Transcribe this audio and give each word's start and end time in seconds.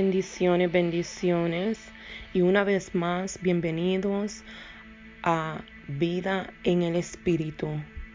Bendiciones, 0.00 0.70
bendiciones. 0.70 1.80
Y 2.32 2.42
una 2.42 2.62
vez 2.62 2.94
más, 2.94 3.40
bienvenidos 3.42 4.44
a 5.24 5.62
Vida 5.88 6.52
en 6.62 6.84
el 6.84 6.94
Espíritu. 6.94 7.66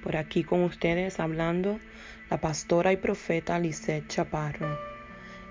Por 0.02 0.16
aquí 0.16 0.46
con 0.46 0.64
ustedes 0.64 1.20
hablando 1.20 1.82
la 2.30 2.40
pastora 2.40 2.94
y 2.94 2.96
profeta 2.96 3.60
Lisette 3.60 4.08
Chaparro. 4.08 4.80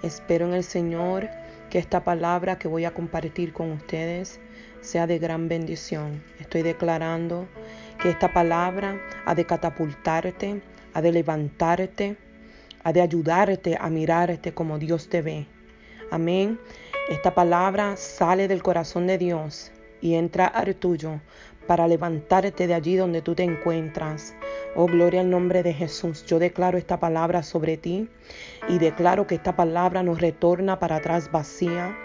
Espero 0.02 0.46
en 0.46 0.54
el 0.54 0.64
Señor 0.64 1.28
que 1.68 1.78
esta 1.78 2.02
palabra 2.02 2.58
que 2.58 2.66
voy 2.66 2.86
a 2.86 2.94
compartir 2.94 3.52
con 3.52 3.70
ustedes 3.70 4.40
sea 4.80 5.06
de 5.06 5.18
gran 5.18 5.48
bendición. 5.48 6.22
Estoy 6.40 6.62
declarando 6.62 7.46
que 8.00 8.08
esta 8.08 8.32
palabra 8.32 8.98
ha 9.26 9.34
de 9.34 9.44
catapultarte, 9.44 10.62
ha 10.94 11.02
de 11.02 11.12
levantarte, 11.12 12.16
ha 12.84 12.90
de 12.90 13.02
ayudarte 13.02 13.76
a 13.78 13.90
mirarte 13.90 14.54
como 14.54 14.78
Dios 14.78 15.10
te 15.10 15.20
ve 15.20 15.46
Amén. 16.12 16.60
Esta 17.08 17.34
palabra 17.34 17.96
sale 17.96 18.46
del 18.46 18.62
corazón 18.62 19.06
de 19.06 19.16
Dios 19.16 19.72
y 20.02 20.12
entra 20.12 20.44
al 20.46 20.74
tuyo 20.74 21.22
para 21.66 21.88
levantarte 21.88 22.66
de 22.66 22.74
allí 22.74 22.96
donde 22.96 23.22
tú 23.22 23.34
te 23.34 23.44
encuentras. 23.44 24.34
Oh, 24.76 24.84
gloria 24.84 25.22
al 25.22 25.30
nombre 25.30 25.62
de 25.62 25.72
Jesús. 25.72 26.26
Yo 26.26 26.38
declaro 26.38 26.76
esta 26.76 27.00
palabra 27.00 27.42
sobre 27.42 27.78
ti 27.78 28.10
y 28.68 28.78
declaro 28.78 29.26
que 29.26 29.36
esta 29.36 29.56
palabra 29.56 30.02
no 30.02 30.14
retorna 30.14 30.78
para 30.78 30.96
atrás 30.96 31.32
vacía, 31.32 31.96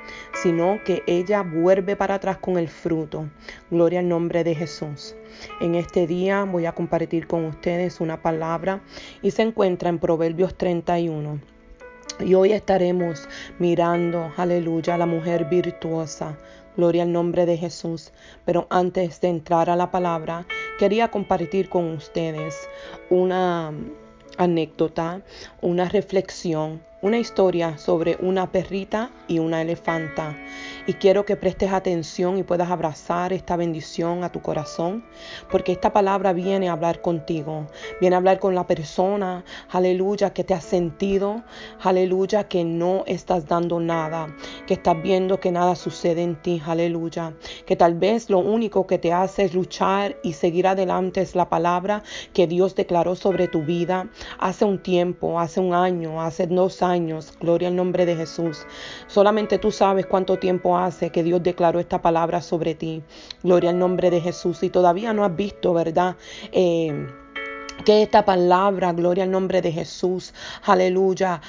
sino 0.42 0.80
que 0.86 1.04
ella 1.06 1.44
vuelve 1.44 1.98
para 1.98 2.16
atrás 2.16 2.38
con 2.38 2.58
el 2.58 2.70
fruto. 2.70 3.30
Gloria 3.70 4.00
al 4.00 4.08
nombre 4.08 4.46
de 4.46 4.56
Jesús. 4.56 5.18
En 5.60 5.76
este 5.76 6.08
día 6.08 6.46
voy 6.46 6.66
a 6.66 6.72
compartir 6.72 7.28
con 7.28 7.44
ustedes 7.44 8.00
una 8.00 8.22
palabra 8.22 8.80
y 9.22 9.32
se 9.32 9.42
encuentra 9.42 9.90
en 9.90 10.00
Proverbios 10.00 10.58
31. 10.58 11.57
Y 12.20 12.34
hoy 12.34 12.52
estaremos 12.52 13.28
mirando, 13.60 14.32
aleluya, 14.38 14.96
a 14.96 14.98
la 14.98 15.06
mujer 15.06 15.46
virtuosa. 15.46 16.38
Gloria 16.76 17.04
al 17.04 17.12
nombre 17.12 17.46
de 17.46 17.58
Jesús. 17.58 18.12
Pero 18.46 18.68
antes 18.70 19.22
de 19.22 19.30
entrar 19.30 19.70
a 19.70 19.76
la 19.76 19.92
palabra, 19.92 20.46
quería 20.80 21.10
compartir 21.10 21.70
con 21.70 21.92
ustedes 21.92 22.68
una 23.10 23.72
anécdota, 24.38 25.22
una 25.62 25.90
reflexión 25.90 26.82
una 27.02 27.20
historia 27.20 27.78
sobre 27.78 28.18
una 28.20 28.52
perrita 28.52 29.12
y 29.28 29.40
una 29.40 29.62
elefanta. 29.62 30.36
Y 30.88 30.94
quiero 30.94 31.26
que 31.26 31.36
prestes 31.36 31.74
atención 31.74 32.38
y 32.38 32.44
puedas 32.44 32.72
abrazar 32.72 33.34
esta 33.34 33.58
bendición 33.58 34.24
a 34.24 34.32
tu 34.32 34.42
corazón, 34.42 35.04
porque 35.52 35.74
esta 35.74 35.92
palabra 35.92 36.32
viene 36.32 36.70
a 36.70 36.72
hablar 36.72 37.02
contigo, 37.02 37.68
viene 38.00 38.16
a 38.16 38.20
hablar 38.20 38.40
con 38.40 38.56
la 38.56 38.66
persona, 38.66 39.44
aleluya, 39.70 40.32
que 40.32 40.46
te 40.46 40.54
has 40.54 40.64
sentido, 40.64 41.44
aleluya, 41.82 42.48
que 42.48 42.64
no 42.64 43.04
estás 43.06 43.48
dando 43.48 43.82
nada, 43.82 44.34
que 44.66 44.76
estás 44.76 45.02
viendo 45.02 45.42
que 45.42 45.52
nada 45.52 45.76
sucede 45.76 46.24
en 46.24 46.42
ti, 46.42 46.62
aleluya, 46.66 47.34
que 47.66 47.76
tal 47.76 47.96
vez 47.96 48.30
lo 48.30 48.40
único 48.40 48.88
que 48.88 48.98
te 48.98 49.12
hace 49.12 49.44
es 49.44 49.54
luchar 49.54 50.16
y 50.24 50.34
seguir 50.34 50.68
adelante 50.68 51.20
es 51.20 51.36
la 51.36 51.50
palabra 51.50 52.02
que 52.32 52.48
Dios 52.48 52.76
declaró 52.76 53.18
sobre 53.18 53.50
tu 53.50 53.62
vida 53.62 54.10
hace 54.40 54.64
un 54.64 54.82
tiempo, 54.82 55.38
hace 55.38 55.60
un 55.60 55.74
año, 55.74 56.22
hace 56.22 56.48
dos 56.48 56.82
años. 56.82 57.34
Gloria 57.42 57.68
al 57.68 57.76
nombre 57.76 58.06
de 58.06 58.16
Jesús. 58.16 58.66
Solamente 59.08 59.58
tú 59.58 59.72
sabes 59.72 60.06
cuánto 60.06 60.40
tiempo 60.40 60.77
hace 60.80 61.12
que 61.12 61.24
Dios 61.24 61.44
declaró 61.44 61.80
esta 61.80 62.02
palabra 62.02 62.42
sobre 62.42 62.76
ti. 62.76 63.04
Gloria 63.44 63.70
al 63.72 63.80
nombre 63.80 64.10
de 64.10 64.22
Jesús. 64.22 64.64
Y 64.64 64.70
todavía 64.70 65.14
no 65.14 65.24
has 65.24 65.36
visto, 65.36 65.74
¿verdad? 65.74 66.16
Eh, 66.52 67.08
que 67.86 68.02
esta 68.02 68.26
palabra, 68.26 68.94
gloria 68.94 69.24
al 69.24 69.32
nombre 69.32 69.62
de 69.62 69.72
Jesús, 69.72 70.34
aleluya, 70.64 71.42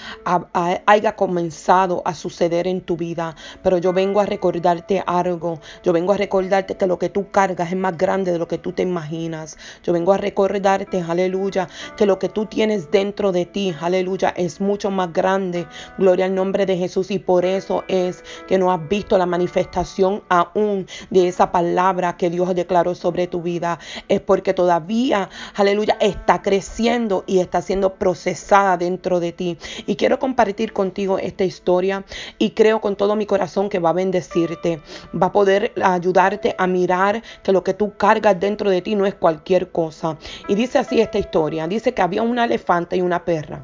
haya 0.87 1.17
comenzado 1.17 2.03
a 2.05 2.15
suceder 2.15 2.67
en 2.67 2.81
tu 2.81 2.97
vida. 2.97 3.35
Pero 3.63 3.79
yo 3.79 3.93
vengo 3.93 4.21
a 4.21 4.27
recordarte 4.27 5.03
algo. 5.07 5.61
Yo 5.83 5.93
vengo 5.93 6.13
a 6.13 6.17
recordarte 6.17 6.77
que 6.77 6.87
lo 6.87 6.99
que 6.99 7.09
tú 7.09 7.31
cargas 7.31 7.71
es 7.71 7.77
más 7.77 7.97
grande 7.97 8.33
de 8.33 8.39
lo 8.39 8.49
que 8.49 8.59
tú 8.59 8.73
te 8.73 8.83
imaginas. 8.83 9.57
Yo 9.83 9.93
vengo 9.93 10.13
a 10.13 10.19
recordarte, 10.19 11.01
aleluya, 11.01 11.69
que 11.97 12.07
lo 12.07 12.19
que 12.19 12.29
tú 12.29 12.47
tienes 12.47 12.91
dentro 12.91 13.33
de 13.33 13.47
ti, 13.47 13.75
aleluya, 13.81 14.33
es 14.37 14.61
mucho 14.61 14.91
más 14.91 15.13
grande. 15.13 15.67
Gloria 15.99 16.27
al 16.27 16.35
nombre 16.35 16.67
de 16.67 16.77
Jesús. 16.77 17.11
Y 17.11 17.19
por 17.19 17.45
eso 17.45 17.85
es 17.89 18.25
que 18.47 18.59
no 18.59 18.73
has 18.73 18.89
visto 18.89 19.19
la 19.19 19.27
manifestación 19.27 20.23
aún 20.29 20.87
de 21.11 21.29
esa 21.29 21.51
palabra 21.53 22.17
que 22.17 22.31
Dios 22.31 22.55
declaró 22.55 22.95
sobre 22.95 23.27
tu 23.27 23.43
vida. 23.43 23.79
Es 24.09 24.21
porque 24.21 24.55
todavía, 24.55 25.29
aleluya, 25.55 25.97
está 26.19 26.43
creciendo 26.43 27.25
y 27.27 27.39
está 27.39 27.63
siendo 27.63 27.95
procesada 27.95 28.77
dentro 28.77 29.21
de 29.21 29.33
ti. 29.33 29.59
Y 29.87 29.97
quiero 29.97 30.19
compartir 30.19 30.73
contigo 30.73 31.19
esta 31.19 31.45
historia 31.45 32.05
y 32.39 32.51
creo 32.51 32.81
con 32.81 32.97
todo 32.97 33.17
mi 33.17 33.27
corazón 33.27 33.69
que 33.69 33.79
va 33.79 33.91
a 33.91 33.95
bendecirte, 33.95 34.81
va 35.21 35.29
a 35.29 35.33
poder 35.33 35.73
ayudarte 35.83 36.55
a 36.59 36.67
mirar 36.67 37.23
que 37.43 37.53
lo 37.53 37.65
que 37.65 37.75
tú 37.75 37.97
cargas 37.97 38.39
dentro 38.39 38.71
de 38.71 38.83
ti 38.83 38.95
no 38.95 39.07
es 39.07 39.15
cualquier 39.15 39.71
cosa. 39.71 40.19
Y 40.49 40.55
dice 40.55 40.79
así 40.79 41.01
esta 41.01 41.19
historia, 41.19 41.67
dice 41.67 41.95
que 41.95 42.03
había 42.03 42.23
una 42.23 42.45
elefante 42.45 42.97
y 42.97 43.01
una 43.01 43.25
perra 43.25 43.63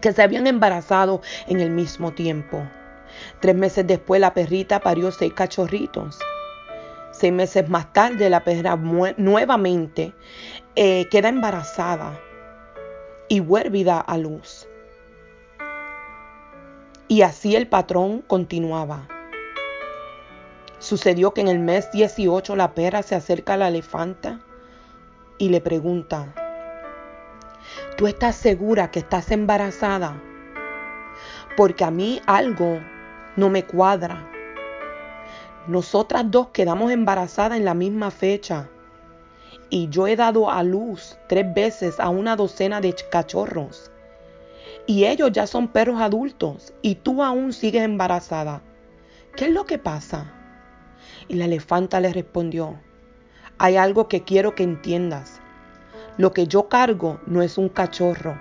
que 0.00 0.12
se 0.12 0.22
habían 0.22 0.46
embarazado 0.46 1.20
en 1.46 1.60
el 1.60 1.70
mismo 1.70 2.12
tiempo. 2.12 2.62
Tres 3.40 3.54
meses 3.54 3.86
después 3.86 4.20
la 4.20 4.34
perrita 4.34 4.80
parió 4.80 5.10
seis 5.10 5.32
cachorritos. 5.32 6.18
Seis 7.10 7.32
meses 7.32 7.68
más 7.68 7.92
tarde 7.92 8.30
la 8.30 8.44
perra 8.44 8.76
nuevamente 9.16 10.12
eh, 10.80 11.08
queda 11.10 11.28
embarazada 11.28 12.20
y 13.28 13.40
vuelve 13.40 13.84
a 13.90 14.16
luz. 14.16 14.68
Y 17.08 17.22
así 17.22 17.56
el 17.56 17.66
patrón 17.66 18.22
continuaba. 18.22 19.08
Sucedió 20.78 21.34
que 21.34 21.40
en 21.40 21.48
el 21.48 21.58
mes 21.58 21.90
18 21.90 22.54
la 22.54 22.74
perra 22.74 23.02
se 23.02 23.16
acerca 23.16 23.54
a 23.54 23.56
la 23.56 23.66
elefanta 23.66 24.38
y 25.36 25.48
le 25.48 25.60
pregunta, 25.60 26.32
¿tú 27.96 28.06
estás 28.06 28.36
segura 28.36 28.92
que 28.92 29.00
estás 29.00 29.32
embarazada? 29.32 30.22
Porque 31.56 31.82
a 31.82 31.90
mí 31.90 32.22
algo 32.26 32.78
no 33.34 33.50
me 33.50 33.64
cuadra. 33.64 34.30
Nosotras 35.66 36.30
dos 36.30 36.50
quedamos 36.50 36.92
embarazadas 36.92 37.58
en 37.58 37.64
la 37.64 37.74
misma 37.74 38.12
fecha 38.12 38.68
y 39.70 39.88
yo 39.88 40.06
he 40.06 40.16
dado 40.16 40.50
a 40.50 40.62
luz 40.62 41.18
tres 41.28 41.52
veces 41.54 42.00
a 42.00 42.08
una 42.08 42.36
docena 42.36 42.80
de 42.80 42.94
cachorros. 43.10 43.90
Y 44.86 45.04
ellos 45.04 45.32
ya 45.32 45.46
son 45.46 45.68
perros 45.68 46.00
adultos 46.00 46.72
y 46.80 46.94
tú 46.96 47.22
aún 47.22 47.52
sigues 47.52 47.82
embarazada. 47.82 48.62
¿Qué 49.36 49.46
es 49.46 49.52
lo 49.52 49.66
que 49.66 49.78
pasa? 49.78 50.32
Y 51.28 51.34
la 51.34 51.44
elefanta 51.44 52.00
le 52.00 52.12
respondió, 52.12 52.78
hay 53.58 53.76
algo 53.76 54.08
que 54.08 54.24
quiero 54.24 54.54
que 54.54 54.62
entiendas. 54.62 55.40
Lo 56.16 56.32
que 56.32 56.46
yo 56.46 56.68
cargo 56.68 57.20
no 57.26 57.42
es 57.42 57.58
un 57.58 57.68
cachorro, 57.68 58.38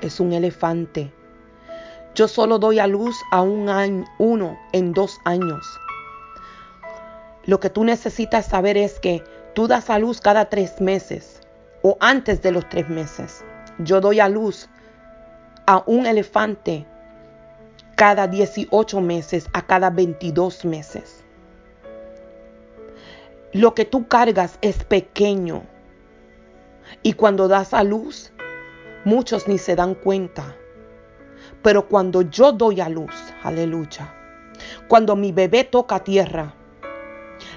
es 0.00 0.20
un 0.20 0.32
elefante. 0.32 1.12
Yo 2.14 2.28
solo 2.28 2.58
doy 2.58 2.78
a 2.78 2.86
luz 2.86 3.16
a 3.30 3.42
un 3.42 3.68
año, 3.68 4.04
uno 4.18 4.58
en 4.72 4.92
dos 4.92 5.18
años. 5.24 5.66
Lo 7.44 7.60
que 7.60 7.70
tú 7.70 7.84
necesitas 7.84 8.46
saber 8.46 8.76
es 8.76 8.98
que 9.00 9.22
tú 9.56 9.66
das 9.66 9.88
a 9.88 9.98
luz 9.98 10.20
cada 10.20 10.50
tres 10.50 10.82
meses 10.82 11.40
o 11.80 11.96
antes 12.00 12.42
de 12.42 12.52
los 12.52 12.68
tres 12.68 12.90
meses. 12.90 13.42
Yo 13.78 14.02
doy 14.02 14.20
a 14.20 14.28
luz 14.28 14.68
a 15.64 15.82
un 15.86 16.04
elefante 16.04 16.84
cada 17.94 18.26
18 18.26 19.00
meses, 19.00 19.48
a 19.54 19.62
cada 19.62 19.88
22 19.88 20.66
meses. 20.66 21.24
Lo 23.54 23.74
que 23.74 23.86
tú 23.86 24.06
cargas 24.06 24.58
es 24.60 24.84
pequeño. 24.84 25.62
Y 27.02 27.14
cuando 27.14 27.48
das 27.48 27.72
a 27.72 27.82
luz, 27.82 28.32
muchos 29.06 29.48
ni 29.48 29.56
se 29.56 29.74
dan 29.74 29.94
cuenta. 29.94 30.54
Pero 31.62 31.88
cuando 31.88 32.20
yo 32.20 32.52
doy 32.52 32.82
a 32.82 32.90
luz, 32.90 33.32
aleluya, 33.42 34.14
cuando 34.86 35.16
mi 35.16 35.32
bebé 35.32 35.64
toca 35.64 36.04
tierra, 36.04 36.54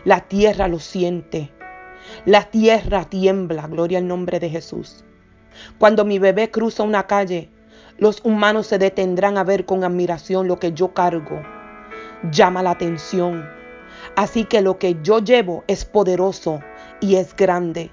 la 0.05 0.21
tierra 0.29 0.69
lo 0.69 0.79
siente. 0.79 1.51
La 2.29 2.43
tierra 2.43 3.05
tiembla, 3.05 3.65
gloria 3.65 3.97
al 3.97 4.07
nombre 4.07 4.39
de 4.39 4.51
Jesús. 4.51 5.03
Cuando 5.79 6.05
mi 6.05 6.19
bebé 6.19 6.51
cruza 6.51 6.83
una 6.83 7.07
calle, 7.07 7.49
los 7.97 8.23
humanos 8.23 8.67
se 8.67 8.77
detendrán 8.77 9.39
a 9.39 9.43
ver 9.43 9.65
con 9.65 9.83
admiración 9.83 10.47
lo 10.47 10.59
que 10.59 10.71
yo 10.71 10.93
cargo. 10.93 11.41
Llama 12.31 12.61
la 12.61 12.69
atención. 12.69 13.49
Así 14.15 14.45
que 14.45 14.61
lo 14.61 14.77
que 14.77 14.99
yo 15.01 15.17
llevo 15.17 15.63
es 15.65 15.85
poderoso 15.85 16.59
y 17.01 17.15
es 17.15 17.35
grande. 17.35 17.89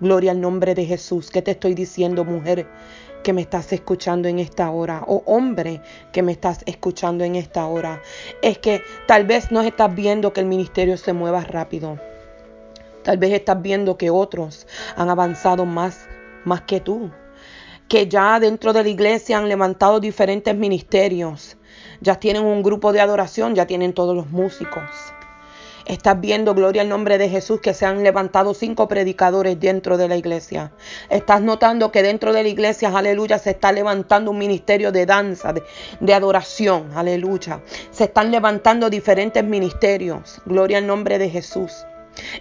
Gloria 0.00 0.30
al 0.30 0.40
nombre 0.40 0.74
de 0.74 0.86
Jesús. 0.86 1.28
¿Qué 1.30 1.42
te 1.42 1.50
estoy 1.50 1.74
diciendo, 1.74 2.24
mujer? 2.24 2.66
que 3.22 3.34
me 3.34 3.42
estás 3.42 3.74
escuchando 3.74 4.28
en 4.28 4.38
esta 4.38 4.70
hora 4.70 5.04
o 5.06 5.22
hombre 5.26 5.82
que 6.10 6.22
me 6.22 6.32
estás 6.32 6.62
escuchando 6.64 7.24
en 7.24 7.36
esta 7.36 7.66
hora. 7.66 8.00
Es 8.40 8.56
que 8.56 8.80
tal 9.06 9.26
vez 9.26 9.52
no 9.52 9.60
estás 9.60 9.94
viendo 9.94 10.32
que 10.32 10.40
el 10.40 10.46
ministerio 10.46 10.96
se 10.96 11.12
mueva 11.12 11.42
rápido. 11.42 11.98
Tal 13.02 13.18
vez 13.18 13.32
estás 13.32 13.60
viendo 13.62 13.96
que 13.96 14.10
otros 14.10 14.66
han 14.96 15.08
avanzado 15.08 15.64
más, 15.64 16.06
más 16.44 16.62
que 16.62 16.80
tú. 16.80 17.10
que 17.90 18.06
ya 18.06 18.38
dentro 18.38 18.72
de 18.72 18.84
la 18.84 18.88
iglesia 18.88 19.36
han 19.36 19.48
levantado 19.48 19.98
diferentes 19.98 20.54
ministerios. 20.54 21.56
Ya 22.00 22.14
tienen 22.14 22.44
un 22.44 22.62
grupo 22.62 22.92
de 22.92 23.00
adoración, 23.00 23.56
ya 23.56 23.66
tienen 23.66 23.94
todos 23.94 24.14
los 24.14 24.30
músicos. 24.30 24.84
Estás 25.86 26.20
viendo, 26.20 26.54
gloria 26.54 26.82
al 26.82 26.88
nombre 26.88 27.18
de 27.18 27.28
Jesús, 27.28 27.60
que 27.60 27.74
se 27.74 27.86
han 27.86 28.04
levantado 28.04 28.54
cinco 28.54 28.86
predicadores 28.86 29.58
dentro 29.58 29.96
de 29.96 30.06
la 30.06 30.16
iglesia. 30.16 30.70
Estás 31.08 31.40
notando 31.42 31.90
que 31.90 32.04
dentro 32.04 32.32
de 32.32 32.44
la 32.44 32.48
iglesia, 32.48 32.96
aleluya, 32.96 33.38
se 33.40 33.50
está 33.50 33.72
levantando 33.72 34.30
un 34.30 34.38
ministerio 34.38 34.92
de 34.92 35.04
danza, 35.04 35.52
de, 35.52 35.64
de 35.98 36.14
adoración, 36.14 36.92
aleluya. 36.94 37.60
Se 37.90 38.04
están 38.04 38.30
levantando 38.30 38.88
diferentes 38.88 39.42
ministerios, 39.42 40.40
gloria 40.46 40.78
al 40.78 40.86
nombre 40.86 41.18
de 41.18 41.28
Jesús. 41.28 41.72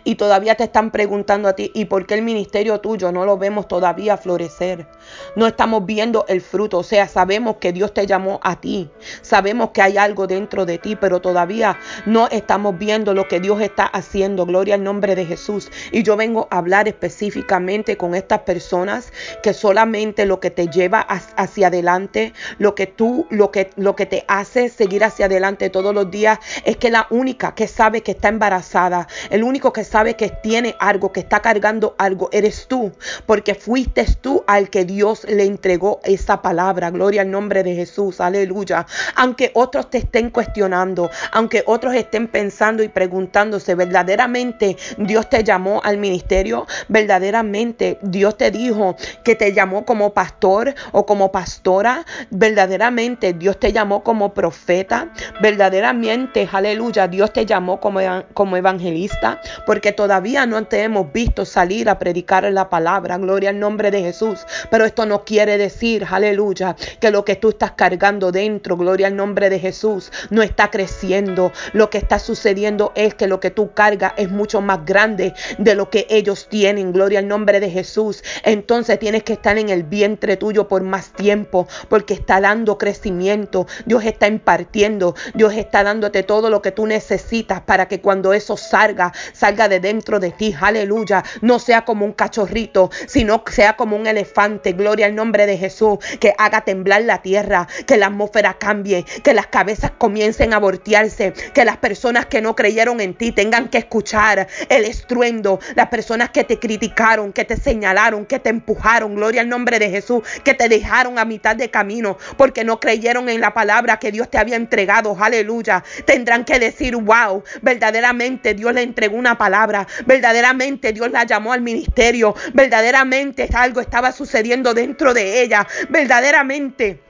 Y 0.04 0.16
todavía 0.16 0.56
te 0.56 0.64
están 0.66 0.92
preguntando 0.92 1.48
a 1.48 1.54
ti, 1.54 1.72
¿y 1.74 1.86
por 1.86 2.06
qué 2.06 2.16
el 2.16 2.22
ministerio 2.22 2.80
tuyo 2.80 3.12
no 3.12 3.26
lo 3.26 3.38
vemos 3.38 3.68
todavía 3.68 4.18
florecer? 4.18 4.88
No 5.36 5.48
estamos 5.48 5.86
viendo 5.86 6.26
el 6.28 6.42
fruto, 6.42 6.80
o 6.80 6.84
sea, 6.84 7.08
sabemos 7.08 7.58
que 7.58 7.72
Dios 7.72 7.94
te 7.94 8.06
llamó 8.06 8.40
a 8.44 8.60
ti, 8.60 8.90
sabemos 9.22 9.70
que 9.72 9.82
hay 9.82 9.98
algo 9.98 10.28
dentro 10.28 10.66
de 10.66 10.78
ti, 10.78 10.96
pero 10.96 11.22
todavía 11.22 11.78
no 12.06 12.28
estamos 12.28 12.78
viendo 12.78 13.14
lo 13.14 13.28
que 13.28 13.40
Dios 13.40 13.62
está 13.62 13.86
haciendo. 13.86 14.46
Gloria 14.46 14.76
al 14.76 14.84
nombre 14.84 15.16
de 15.16 15.26
Jesús. 15.26 15.72
Y 15.92 16.04
yo 16.04 16.16
vengo 16.18 16.48
a 16.52 16.58
hablar 16.58 16.88
específicamente 16.88 17.98
con 17.98 18.16
estas 18.16 18.40
personas 18.40 19.12
que 19.44 19.54
solamente 19.54 20.26
lo 20.26 20.40
que 20.40 20.52
te 20.52 20.68
lleva 20.68 21.02
hacia 21.02 21.68
adelante, 21.68 22.34
lo 22.58 22.76
que 22.76 22.88
tú, 22.88 23.28
lo 23.30 23.52
que, 23.52 23.70
lo 23.76 23.96
que 23.96 24.06
te 24.06 24.26
hace 24.28 24.70
seguir 24.70 25.04
hacia 25.04 25.26
adelante 25.26 25.70
todos 25.70 25.94
los 25.94 26.10
días, 26.10 26.40
es 26.66 26.78
que 26.78 26.90
la 26.90 27.08
única 27.10 27.56
que 27.56 27.68
sabe 27.68 28.02
que 28.02 28.12
está 28.12 28.30
embarazada, 28.30 29.08
el 29.30 29.44
único 29.44 29.59
que 29.60 29.84
sabe 29.84 30.16
que 30.16 30.30
tiene 30.30 30.76
algo, 30.80 31.12
que 31.12 31.20
está 31.20 31.42
cargando 31.42 31.96
algo, 31.98 32.30
eres 32.32 32.68
tú, 32.68 32.92
porque 33.26 33.56
fuiste 33.56 34.06
tú 34.22 34.44
al 34.48 34.70
que 34.70 34.86
Dios 34.86 35.26
le 35.26 35.44
entregó 35.44 36.00
esa 36.04 36.42
palabra. 36.42 36.90
Gloria 36.90 37.22
al 37.22 37.32
nombre 37.32 37.64
de 37.64 37.76
Jesús, 37.76 38.22
aleluya. 38.22 38.86
Aunque 39.16 39.52
otros 39.54 39.90
te 39.90 39.98
estén 39.98 40.30
cuestionando, 40.30 41.10
aunque 41.32 41.64
otros 41.66 41.94
estén 41.94 42.28
pensando 42.28 42.82
y 42.82 42.88
preguntándose, 42.88 43.76
verdaderamente 43.76 44.78
Dios 44.98 45.30
te 45.30 45.44
llamó 45.44 45.82
al 45.84 45.98
ministerio, 45.98 46.66
verdaderamente 46.88 48.00
Dios 48.02 48.38
te 48.38 48.52
dijo 48.52 48.96
que 49.24 49.36
te 49.36 49.54
llamó 49.54 49.86
como 49.86 50.14
pastor 50.14 50.74
o 50.92 51.06
como 51.06 51.32
pastora, 51.32 52.06
verdaderamente 52.30 53.34
Dios 53.34 53.60
te 53.60 53.74
llamó 53.74 54.04
como 54.04 54.34
profeta, 54.34 55.10
verdaderamente, 55.42 56.48
aleluya, 56.52 57.08
Dios 57.08 57.34
te 57.34 57.46
llamó 57.46 57.80
como, 57.80 58.00
como 58.34 58.58
evangelista, 58.58 59.42
porque 59.66 59.92
todavía 59.92 60.46
no 60.46 60.66
te 60.66 60.84
hemos 60.84 61.12
visto 61.12 61.46
salir 61.46 61.90
a 61.90 62.00
predicar 62.00 62.44
la 62.52 62.70
palabra, 62.70 63.18
gloria 63.18 63.50
al 63.50 63.60
nombre 63.60 63.92
de 63.92 64.02
Jesús. 64.02 64.46
Pero 64.70 64.86
esto 64.86 65.06
no 65.06 65.24
quiere 65.26 65.58
decir, 65.58 66.06
aleluya, 66.10 66.76
que 67.00 67.12
lo 67.12 67.26
que 67.26 67.36
tú 67.36 67.50
estás 67.50 67.72
cargando 67.72 68.32
dentro, 68.32 68.78
gloria 68.78 69.08
al 69.08 69.16
nombre 69.16 69.50
de 69.50 69.60
Jesús, 69.60 70.12
no 70.30 70.42
está 70.42 70.70
creciendo. 70.70 71.52
Lo 71.74 71.90
que 71.90 71.98
está 71.98 72.20
sucediendo 72.20 72.92
es 72.96 73.14
que 73.16 73.28
lo 73.28 73.40
que 73.40 73.52
tú 73.52 73.74
cargas 73.74 74.14
es 74.18 74.30
mucho 74.30 74.62
más 74.62 74.86
grande 74.86 75.34
de 75.58 75.76
lo 75.76 75.90
que 75.90 76.08
ellos 76.10 76.48
tienen, 76.50 76.92
gloria 76.92 77.20
al 77.20 77.28
nombre 77.28 77.60
de 77.60 77.70
Jesús. 77.70 78.24
Entonces 78.44 79.00
tienes 79.00 79.24
que 79.24 79.34
estar 79.34 79.58
en 79.58 79.70
el 79.70 79.84
vientre 79.84 80.38
tuyo 80.38 80.68
por 80.68 80.84
más 80.84 81.12
tiempo, 81.14 81.68
porque 81.88 82.14
está 82.14 82.42
dando 82.42 82.78
crecimiento. 82.78 83.68
Dios 83.86 84.06
está 84.06 84.28
impartiendo, 84.28 85.16
Dios 85.34 85.54
está 85.54 85.84
dándote 85.84 86.24
todo 86.24 86.50
lo 86.50 86.62
que 86.62 86.72
tú 86.72 86.86
necesitas 86.86 87.62
para 87.62 87.88
que 87.88 88.02
cuando 88.02 88.34
eso 88.34 88.58
salga, 88.58 89.14
salga 89.40 89.70
de 89.70 89.80
dentro 89.80 90.20
de 90.20 90.32
ti, 90.32 90.54
aleluya, 90.60 91.24
no 91.42 91.60
sea 91.60 91.86
como 91.86 92.06
un 92.06 92.12
cachorrito, 92.12 92.92
sino 93.08 93.44
sea 93.50 93.78
como 93.78 93.96
un 93.96 94.06
elefante, 94.06 94.74
gloria 94.74 95.06
al 95.06 95.16
nombre 95.16 95.46
de 95.46 95.58
Jesús, 95.58 95.98
que 96.20 96.34
haga 96.38 96.62
temblar 96.62 97.04
la 97.04 97.22
tierra, 97.22 97.68
que 97.88 97.96
la 97.96 98.08
atmósfera 98.08 98.56
cambie, 98.56 99.06
que 99.24 99.34
las 99.34 99.48
cabezas 99.48 99.92
comiencen 99.98 100.54
a 100.54 100.60
voltearse, 100.60 101.34
que 101.54 101.64
las 101.64 101.78
personas 101.78 102.26
que 102.26 102.42
no 102.42 102.54
creyeron 102.56 103.00
en 103.00 103.14
ti 103.14 103.32
tengan 103.32 103.70
que 103.70 103.78
escuchar 103.78 104.48
el 104.68 104.84
estruendo, 104.84 105.60
las 105.76 105.88
personas 105.88 106.32
que 106.32 106.44
te 106.44 106.60
criticaron, 106.60 107.32
que 107.32 107.46
te 107.46 107.56
señalaron, 107.56 108.26
que 108.26 108.40
te 108.40 108.50
empujaron, 108.50 109.16
gloria 109.16 109.42
al 109.42 109.50
nombre 109.50 109.80
de 109.80 109.90
Jesús, 109.90 110.22
que 110.44 110.54
te 110.54 110.68
dejaron 110.68 111.18
a 111.18 111.24
mitad 111.24 111.56
de 111.56 111.70
camino 111.70 112.18
porque 112.36 112.66
no 112.66 112.80
creyeron 112.80 113.30
en 113.30 113.40
la 113.40 113.54
palabra 113.54 114.00
que 114.00 114.12
Dios 114.12 114.30
te 114.30 114.38
había 114.38 114.58
entregado, 114.58 115.16
aleluya, 115.18 115.84
tendrán 116.06 116.44
que 116.44 116.60
decir, 116.60 116.96
wow, 116.96 117.44
verdaderamente 117.62 118.54
Dios 118.54 118.74
le 118.74 118.82
entregó 118.82 119.16
una 119.16 119.29
palabra. 119.38 119.88
Verdaderamente 120.06 120.94
Dios 120.94 121.12
la 121.12 121.26
llamó 121.26 121.54
al 121.54 121.62
ministerio. 121.62 122.36
Verdaderamente 122.54 123.50
algo 123.54 123.82
estaba 123.82 124.12
sucediendo 124.12 124.74
dentro 124.74 125.14
de 125.14 125.42
ella. 125.42 125.68
Verdaderamente. 125.90 127.09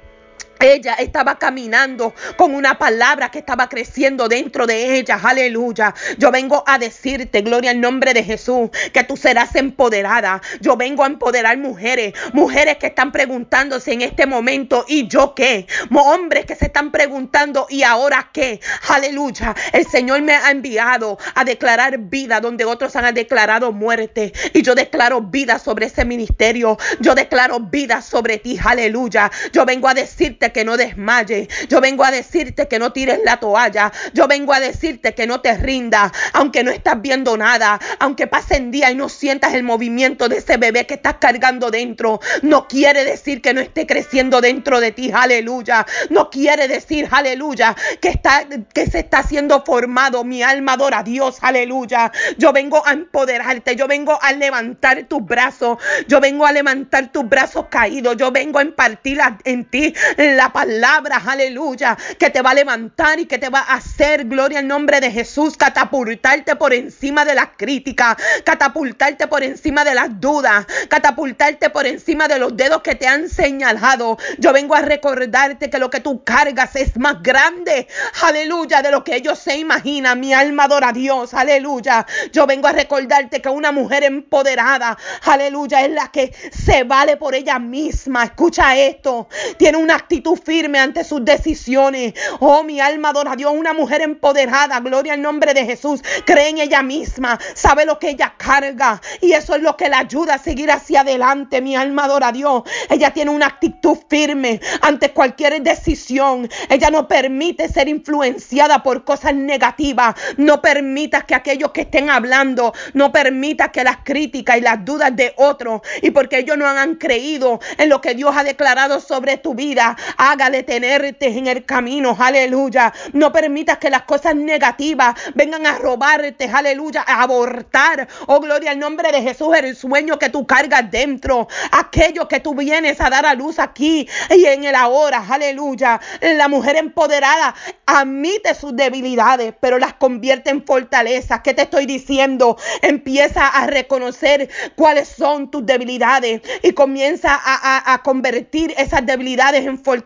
Ella 0.60 0.96
estaba 0.96 1.40
caminando 1.40 2.14
con 2.36 2.54
una 2.54 2.78
palabra 2.78 3.32
que 3.32 3.40
estaba 3.40 3.70
creciendo 3.70 4.28
dentro 4.28 4.68
de 4.68 4.98
ella. 4.98 5.20
Aleluya. 5.22 5.94
Yo 6.18 6.32
vengo 6.32 6.64
a 6.68 6.78
decirte, 6.78 7.42
gloria 7.42 7.72
al 7.72 7.80
nombre 7.80 8.14
de 8.14 8.24
Jesús, 8.24 8.70
que 8.92 9.04
tú 9.04 9.16
serás 9.16 9.56
empoderada. 9.56 10.42
Yo 10.60 10.76
vengo 10.76 11.04
a 11.04 11.08
empoderar 11.08 11.58
mujeres, 11.58 12.14
mujeres 12.34 12.78
que 12.78 12.88
están 12.88 13.12
preguntándose 13.12 13.94
en 13.94 14.02
este 14.02 14.26
momento, 14.26 14.86
¿y 14.88 15.08
yo 15.08 15.34
qué? 15.34 15.66
Hombres 15.92 16.46
que 16.46 16.56
se 16.56 16.66
están 16.66 16.92
preguntando, 16.92 17.68
¿y 17.70 17.84
ahora 17.84 18.30
qué? 18.34 18.60
Aleluya. 18.90 19.56
El 19.72 19.88
Señor 19.88 20.22
me 20.22 20.34
ha 20.34 20.52
enviado 20.52 21.18
a 21.36 21.46
declarar 21.46 21.98
vida 21.98 22.42
donde 22.42 22.66
otros 22.66 22.96
han 22.96 23.14
declarado 23.14 23.72
muerte. 23.72 24.34
Y 24.54 24.62
yo 24.62 24.76
declaro 24.76 25.22
vida 25.22 25.60
sobre 25.60 25.86
ese 25.86 26.06
ministerio. 26.06 26.78
Yo 27.00 27.16
declaro 27.16 27.60
vida 27.60 28.02
sobre 28.02 28.38
ti. 28.38 28.60
Aleluya. 28.64 29.32
Yo 29.54 29.66
vengo 29.66 29.88
a 29.88 29.94
decirte 29.94 30.49
que 30.52 30.66
no 30.66 30.78
desmayes. 30.78 31.48
Yo 31.68 31.82
vengo 31.82 32.04
a 32.04 32.12
decirte 32.12 32.68
que 32.68 32.80
no 32.80 32.92
tires 32.92 33.20
la 33.24 33.38
toalla. 33.38 33.92
Yo 34.14 34.28
vengo 34.28 34.54
a 34.54 34.60
decirte 34.60 35.14
que 35.14 35.28
no 35.28 35.42
te 35.42 35.56
rindas, 35.56 36.12
aunque 36.34 36.64
no 36.64 36.72
estás 36.72 37.02
viendo 37.02 37.38
nada, 37.38 37.80
aunque 38.00 38.28
pasen 38.28 38.72
días 38.72 38.92
y 38.92 38.96
no 38.96 39.10
sientas 39.10 39.54
el 39.54 39.64
movimiento 39.64 40.30
de 40.30 40.38
ese 40.38 40.58
bebé 40.58 40.86
que 40.86 40.96
estás 40.96 41.16
cargando 41.20 41.72
dentro. 41.72 42.20
No 42.42 42.68
quiere 42.68 43.06
decir 43.06 43.42
que 43.42 43.54
no 43.54 43.62
esté 43.62 43.86
creciendo 43.86 44.42
dentro 44.42 44.80
de 44.80 44.92
ti, 44.92 45.12
aleluya. 45.14 45.86
No 46.10 46.30
quiere 46.30 46.68
decir, 46.68 47.08
aleluya, 47.12 47.76
que 48.02 48.10
está 48.10 48.46
que 48.74 48.86
se 48.88 49.00
está 49.00 49.24
siendo 49.24 49.64
formado. 49.64 50.24
Mi 50.24 50.44
alma 50.44 50.74
adora 50.74 51.00
a 51.00 51.04
Dios, 51.04 51.38
aleluya. 51.42 52.12
Yo 52.38 52.54
vengo 52.54 52.86
a 52.86 52.94
empoderarte, 52.94 53.76
yo 53.76 53.88
vengo 53.88 54.18
a 54.22 54.32
levantar 54.32 55.04
tus 55.04 55.26
brazos, 55.26 55.78
yo 56.08 56.20
vengo 56.20 56.46
a 56.46 56.52
levantar 56.52 57.12
tus 57.12 57.28
brazos 57.28 57.66
caídos, 57.70 58.18
yo 58.18 58.32
vengo 58.32 58.60
a 58.60 58.64
impartir 58.64 59.20
en 59.44 59.66
ti 59.66 59.94
la 60.18 60.39
palabra, 60.48 61.22
aleluya, 61.26 61.98
que 62.18 62.30
te 62.30 62.42
va 62.42 62.52
a 62.52 62.54
levantar 62.54 63.20
y 63.20 63.26
que 63.26 63.38
te 63.38 63.50
va 63.50 63.60
a 63.60 63.74
hacer, 63.74 64.24
gloria 64.26 64.60
al 64.60 64.68
nombre 64.68 65.02
de 65.02 65.12
Jesús, 65.12 65.58
catapultarte 65.58 66.56
por 66.56 66.74
encima 66.74 67.26
de 67.26 67.36
las 67.36 67.50
críticas, 67.58 68.16
catapultarte 68.46 69.28
por 69.28 69.44
encima 69.44 69.84
de 69.84 69.94
las 69.94 70.22
dudas, 70.22 70.66
catapultarte 70.88 71.70
por 71.70 71.86
encima 71.86 72.30
de 72.30 72.40
los 72.40 72.56
dedos 72.56 72.82
que 72.82 72.96
te 72.96 73.08
han 73.08 73.28
señalado. 73.28 74.18
Yo 74.38 74.54
vengo 74.54 74.76
a 74.76 74.82
recordarte 74.82 75.70
que 75.70 75.80
lo 75.80 75.90
que 75.90 76.00
tú 76.00 76.24
cargas 76.24 76.76
es 76.78 76.96
más 76.98 77.22
grande, 77.22 77.88
aleluya, 78.22 78.82
de 78.82 78.92
lo 78.92 79.04
que 79.04 79.16
ellos 79.16 79.38
se 79.40 79.58
imaginan. 79.58 80.20
Mi 80.20 80.34
alma 80.34 80.64
adora 80.64 80.90
a 80.90 80.94
Dios, 80.94 81.34
aleluya. 81.34 82.06
Yo 82.32 82.48
vengo 82.48 82.68
a 82.68 82.72
recordarte 82.72 83.42
que 83.42 83.50
una 83.50 83.72
mujer 83.72 84.04
empoderada, 84.04 84.98
aleluya, 85.24 85.82
es 85.82 85.92
la 85.92 86.12
que 86.12 86.34
se 86.52 86.84
vale 86.84 87.18
por 87.18 87.36
ella 87.36 87.60
misma. 87.60 88.24
Escucha 88.24 88.76
esto, 88.76 89.28
tiene 89.58 89.78
una 89.78 89.96
actitud 89.96 90.29
firme 90.36 90.80
ante 90.80 91.04
sus 91.04 91.24
decisiones. 91.24 92.14
Oh, 92.40 92.64
mi 92.64 92.80
alma 92.80 93.10
adora 93.10 93.34
a 93.34 93.36
Dios, 93.36 93.54
una 93.56 93.74
mujer 93.74 94.02
empoderada, 94.02 94.80
gloria 94.80 95.14
al 95.14 95.22
nombre 95.22 95.54
de 95.54 95.66
Jesús, 95.66 96.02
cree 96.26 96.50
en 96.50 96.60
ella 96.60 96.82
misma, 96.82 97.40
sabe 97.54 97.86
lo 97.86 98.00
que 98.00 98.10
ella 98.10 98.34
carga 98.38 99.02
y 99.22 99.34
eso 99.34 99.56
es 99.56 99.62
lo 99.62 99.76
que 99.78 99.90
la 99.90 100.00
ayuda 100.00 100.36
a 100.36 100.38
seguir 100.38 100.72
hacia 100.72 101.02
adelante. 101.02 101.62
Mi 101.62 101.76
alma 101.76 102.06
adora 102.06 102.30
a 102.30 102.32
Dios, 102.32 102.64
ella 102.90 103.12
tiene 103.12 103.32
una 103.32 103.48
actitud 103.48 103.98
firme 104.10 104.60
ante 104.82 105.12
cualquier 105.12 105.62
decisión. 105.62 106.50
Ella 106.70 106.90
no 106.90 107.08
permite 107.08 107.70
ser 107.70 107.88
influenciada 107.88 108.84
por 108.84 109.04
cosas 109.04 109.36
negativas. 109.36 110.16
No 110.38 110.62
permita 110.62 111.22
que 111.22 111.36
aquellos 111.36 111.72
que 111.72 111.82
estén 111.82 112.10
hablando, 112.10 112.74
no 112.94 113.12
permita 113.12 113.72
que 113.72 113.84
las 113.84 113.98
críticas 114.04 114.58
y 114.58 114.62
las 114.62 114.84
dudas 114.86 115.16
de 115.16 115.34
otros 115.38 115.82
y 116.02 116.12
porque 116.12 116.40
ellos 116.40 116.58
no 116.58 116.68
han 116.68 116.96
creído 116.96 117.60
en 117.78 117.90
lo 117.90 118.02
que 118.02 118.14
Dios 118.14 118.36
ha 118.36 118.44
declarado 118.44 119.00
sobre 119.00 119.38
tu 119.38 119.54
vida, 119.54 119.98
haga 120.18 120.50
detenerte 120.50 121.28
en 121.28 121.48
el 121.48 121.66
camino, 121.66 122.16
aleluya. 122.20 122.94
No 123.14 123.32
permitas 123.32 123.78
que 123.78 123.90
las 123.90 124.04
cosas 124.04 124.36
negativas 124.36 125.16
vengan 125.36 125.66
a 125.66 125.78
robarte, 125.78 126.50
aleluya, 126.52 127.04
a 127.08 127.24
abortar, 127.24 128.08
oh 128.28 128.40
gloria 128.40 128.72
al 128.72 128.80
nombre 128.80 129.12
de 129.12 129.22
Jesús, 129.22 129.56
el 129.56 129.76
sueño 129.76 130.20
que 130.20 130.30
tú 130.30 130.46
cargas 130.46 130.90
dentro, 130.90 131.48
aquello 131.72 132.28
que 132.28 132.40
tú 132.40 132.56
vienes 132.56 133.00
a 133.02 133.10
dar 133.10 133.26
a 133.26 133.34
luz 133.34 133.60
aquí 133.60 134.08
y 134.30 134.46
en 134.46 134.64
el 134.64 134.76
ahora, 134.76 135.24
aleluya. 135.30 136.00
La 136.22 136.48
mujer 136.48 136.76
empoderada 136.76 137.56
admite 137.86 138.54
sus 138.56 138.76
debilidades, 138.76 139.54
pero 139.60 139.80
las 139.80 139.94
convierte 139.94 140.50
en 140.50 140.66
fortalezas. 140.66 141.42
¿Qué 141.42 141.54
te 141.54 141.64
estoy 141.64 141.86
diciendo? 141.86 142.58
Empieza 142.82 143.48
a 143.48 143.68
reconocer 143.68 144.50
cuáles 144.76 145.08
son 145.08 145.52
tus 145.52 145.66
debilidades 145.66 146.42
y 146.62 146.74
comienza 146.74 147.34
a, 147.34 147.94
a, 147.94 148.04
convertir 148.04 148.74
esas 148.78 149.06
debilidades 149.06 149.66
en 149.66 149.78
fortalezas, 149.78 149.99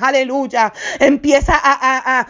aleluya. 0.00 0.72
Empieza 0.98 1.54
a, 1.62 2.26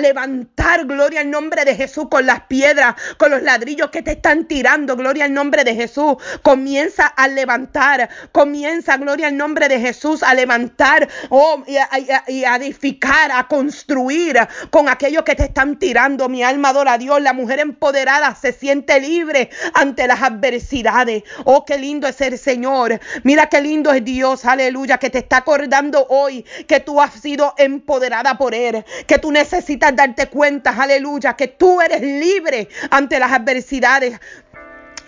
levantar, 0.00 0.86
gloria 0.86 1.20
al 1.20 1.30
nombre 1.30 1.64
de 1.64 1.74
Jesús, 1.74 2.08
con 2.10 2.26
las 2.26 2.42
piedras, 2.42 2.94
con 3.16 3.30
los 3.30 3.42
ladrillos 3.42 3.90
que 3.90 4.02
te 4.02 4.12
están 4.12 4.46
tirando, 4.46 4.96
gloria 4.96 5.24
al 5.24 5.32
nombre 5.32 5.64
de 5.64 5.74
Jesús. 5.74 6.16
Comienza 6.42 7.06
a 7.06 7.28
levantar, 7.28 8.08
comienza, 8.32 8.96
gloria 8.96 9.28
al 9.28 9.36
nombre 9.36 9.68
de 9.68 9.80
Jesús, 9.80 10.22
a 10.22 10.34
levantar 10.34 11.08
oh, 11.30 11.62
y, 11.66 11.76
a, 11.76 12.56
edificar, 12.56 13.30
a 13.32 13.46
construir 13.48 14.38
con 14.70 14.88
aquello 14.88 15.24
que 15.24 15.34
te 15.34 15.44
están 15.44 15.78
tirando. 15.78 16.28
Mi 16.28 16.42
alma 16.42 16.70
adora 16.70 16.94
a 16.94 16.98
Dios. 16.98 17.20
La 17.20 17.32
mujer 17.32 17.60
empoderada 17.60 18.34
se 18.34 18.52
siente 18.52 19.00
libre 19.00 19.50
ante 19.74 20.06
las 20.06 20.22
adversidades. 20.22 21.22
Oh, 21.44 21.64
qué 21.64 21.78
lindo 21.78 22.06
es 22.08 22.20
el 22.20 22.38
Señor. 22.38 23.00
Mira 23.22 23.46
qué 23.46 23.60
lindo 23.60 23.92
es 23.92 24.04
Dios, 24.04 24.44
aleluya, 24.44 24.98
que 24.98 25.10
te 25.10 25.18
está 25.18 25.42
acordando 25.54 26.06
hoy 26.08 26.44
que 26.66 26.80
tú 26.80 27.00
has 27.00 27.14
sido 27.14 27.54
empoderada 27.56 28.36
por 28.36 28.54
Él, 28.54 28.84
que 29.06 29.18
tú 29.18 29.30
necesitas 29.30 29.94
darte 29.94 30.26
cuenta, 30.26 30.70
aleluya, 30.70 31.34
que 31.34 31.48
tú 31.48 31.80
eres 31.80 32.00
libre 32.00 32.68
ante 32.90 33.20
las 33.20 33.32
adversidades 33.32 34.18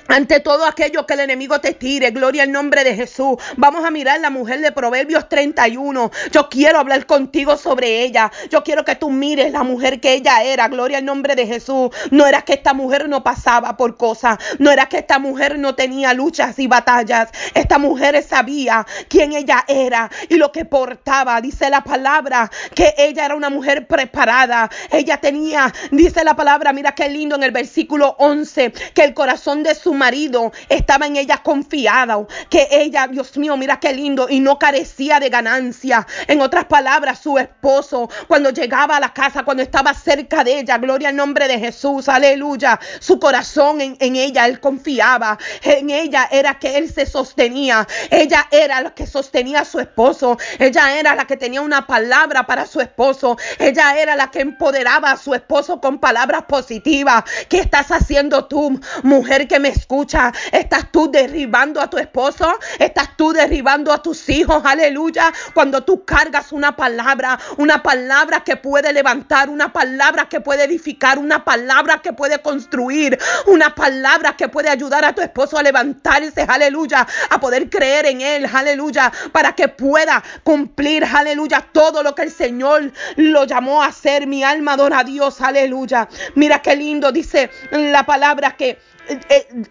ante 0.08 0.40
todo 0.40 0.66
aquello 0.66 1.06
que 1.06 1.14
el 1.14 1.20
enemigo 1.20 1.60
te 1.60 1.72
tire, 1.72 2.10
gloria 2.10 2.44
al 2.44 2.52
nombre 2.52 2.84
de 2.84 2.94
Jesús. 2.94 3.36
Vamos 3.56 3.84
a 3.84 3.90
mirar 3.90 4.20
la 4.20 4.30
mujer 4.30 4.60
de 4.60 4.72
Proverbios 4.72 5.28
31. 5.28 6.10
Yo 6.30 6.48
quiero 6.48 6.78
hablar 6.78 7.06
contigo 7.06 7.56
sobre 7.56 8.02
ella. 8.02 8.30
Yo 8.50 8.62
quiero 8.62 8.84
que 8.84 8.94
tú 8.94 9.10
mires 9.10 9.52
la 9.52 9.62
mujer 9.62 10.00
que 10.00 10.14
ella 10.14 10.42
era, 10.42 10.68
gloria 10.68 10.98
al 10.98 11.04
nombre 11.04 11.34
de 11.34 11.46
Jesús. 11.46 11.90
No 12.10 12.26
era 12.26 12.42
que 12.42 12.54
esta 12.54 12.72
mujer 12.72 13.08
no 13.08 13.24
pasaba 13.24 13.76
por 13.76 13.96
cosas, 13.96 14.38
no 14.58 14.70
era 14.70 14.86
que 14.86 14.98
esta 14.98 15.18
mujer 15.18 15.58
no 15.58 15.74
tenía 15.74 16.14
luchas 16.14 16.58
y 16.58 16.66
batallas. 16.66 17.30
Esta 17.54 17.78
mujer 17.78 18.22
sabía 18.22 18.86
quién 19.08 19.32
ella 19.32 19.64
era 19.66 20.10
y 20.28 20.36
lo 20.36 20.52
que 20.52 20.64
portaba. 20.64 21.40
Dice 21.40 21.68
la 21.70 21.82
palabra 21.82 22.50
que 22.74 22.94
ella 22.98 23.24
era 23.24 23.34
una 23.34 23.50
mujer 23.50 23.86
preparada. 23.86 24.70
Ella 24.90 25.18
tenía, 25.18 25.72
dice 25.90 26.22
la 26.22 26.36
palabra, 26.36 26.72
mira 26.72 26.94
qué 26.94 27.08
lindo 27.08 27.34
en 27.36 27.42
el 27.42 27.50
versículo 27.50 28.14
11, 28.18 28.72
que 28.94 29.02
el 29.02 29.14
corazón 29.14 29.62
de 29.62 29.74
su 29.74 29.95
marido 29.96 30.52
estaba 30.68 31.06
en 31.06 31.16
ella 31.16 31.38
confiada, 31.38 32.18
que 32.50 32.68
ella, 32.70 33.08
Dios 33.08 33.36
mío, 33.36 33.56
mira 33.56 33.80
qué 33.80 33.92
lindo, 33.92 34.28
y 34.28 34.40
no 34.40 34.58
carecía 34.58 35.20
de 35.20 35.28
ganancia. 35.28 36.06
En 36.26 36.40
otras 36.40 36.66
palabras, 36.66 37.20
su 37.20 37.38
esposo, 37.38 38.08
cuando 38.28 38.50
llegaba 38.50 38.96
a 38.96 39.00
la 39.00 39.12
casa, 39.12 39.42
cuando 39.44 39.62
estaba 39.62 39.94
cerca 39.94 40.44
de 40.44 40.60
ella, 40.60 40.78
gloria 40.78 41.08
al 41.08 41.16
nombre 41.16 41.48
de 41.48 41.58
Jesús, 41.58 42.08
aleluya, 42.08 42.78
su 43.00 43.18
corazón 43.18 43.80
en, 43.80 43.96
en 44.00 44.16
ella, 44.16 44.46
él 44.46 44.60
confiaba, 44.60 45.38
en 45.62 45.90
ella 45.90 46.28
era 46.30 46.58
que 46.58 46.76
él 46.78 46.92
se 46.92 47.06
sostenía, 47.06 47.86
ella 48.10 48.46
era 48.50 48.80
la 48.80 48.94
que 48.94 49.06
sostenía 49.06 49.60
a 49.60 49.64
su 49.64 49.80
esposo, 49.80 50.38
ella 50.58 50.98
era 50.98 51.14
la 51.14 51.26
que 51.26 51.36
tenía 51.36 51.60
una 51.60 51.86
palabra 51.86 52.46
para 52.46 52.66
su 52.66 52.80
esposo, 52.80 53.36
ella 53.58 54.00
era 54.00 54.16
la 54.16 54.30
que 54.30 54.40
empoderaba 54.40 55.12
a 55.12 55.16
su 55.16 55.34
esposo 55.34 55.80
con 55.80 55.98
palabras 55.98 56.42
positivas. 56.44 57.24
¿Qué 57.48 57.58
estás 57.58 57.90
haciendo 57.90 58.46
tú, 58.46 58.80
mujer 59.02 59.48
que 59.48 59.58
me 59.58 59.68
escucha, 59.86 60.32
estás 60.50 60.90
tú 60.90 61.08
derribando 61.12 61.80
a 61.80 61.88
tu 61.88 61.96
esposo, 61.96 62.52
estás 62.80 63.16
tú 63.16 63.32
derribando 63.32 63.92
a 63.92 64.02
tus 64.02 64.28
hijos, 64.28 64.60
aleluya. 64.64 65.32
Cuando 65.54 65.84
tú 65.84 66.04
cargas 66.04 66.50
una 66.50 66.74
palabra, 66.74 67.38
una 67.56 67.84
palabra 67.84 68.42
que 68.42 68.56
puede 68.56 68.92
levantar, 68.92 69.48
una 69.48 69.72
palabra 69.72 70.28
que 70.28 70.40
puede 70.40 70.64
edificar, 70.64 71.20
una 71.20 71.44
palabra 71.44 72.02
que 72.02 72.12
puede 72.12 72.42
construir, 72.42 73.16
una 73.46 73.76
palabra 73.76 74.36
que 74.36 74.48
puede 74.48 74.70
ayudar 74.70 75.04
a 75.04 75.14
tu 75.14 75.22
esposo 75.22 75.56
a 75.56 75.62
levantarse, 75.62 76.44
aleluya, 76.48 77.06
a 77.30 77.38
poder 77.38 77.70
creer 77.70 78.06
en 78.06 78.22
él, 78.22 78.50
aleluya, 78.52 79.12
para 79.30 79.52
que 79.52 79.68
pueda 79.68 80.20
cumplir, 80.42 81.04
aleluya, 81.04 81.64
todo 81.70 82.02
lo 82.02 82.12
que 82.16 82.22
el 82.22 82.32
Señor 82.32 82.90
lo 83.14 83.44
llamó 83.44 83.84
a 83.84 83.86
hacer. 83.86 84.26
Mi 84.26 84.42
alma 84.42 84.72
adora 84.72 85.00
a 85.00 85.04
Dios, 85.04 85.40
aleluya. 85.40 86.08
Mira 86.34 86.60
qué 86.60 86.74
lindo 86.74 87.12
dice 87.12 87.50
la 87.70 88.04
palabra 88.04 88.56
que 88.56 88.80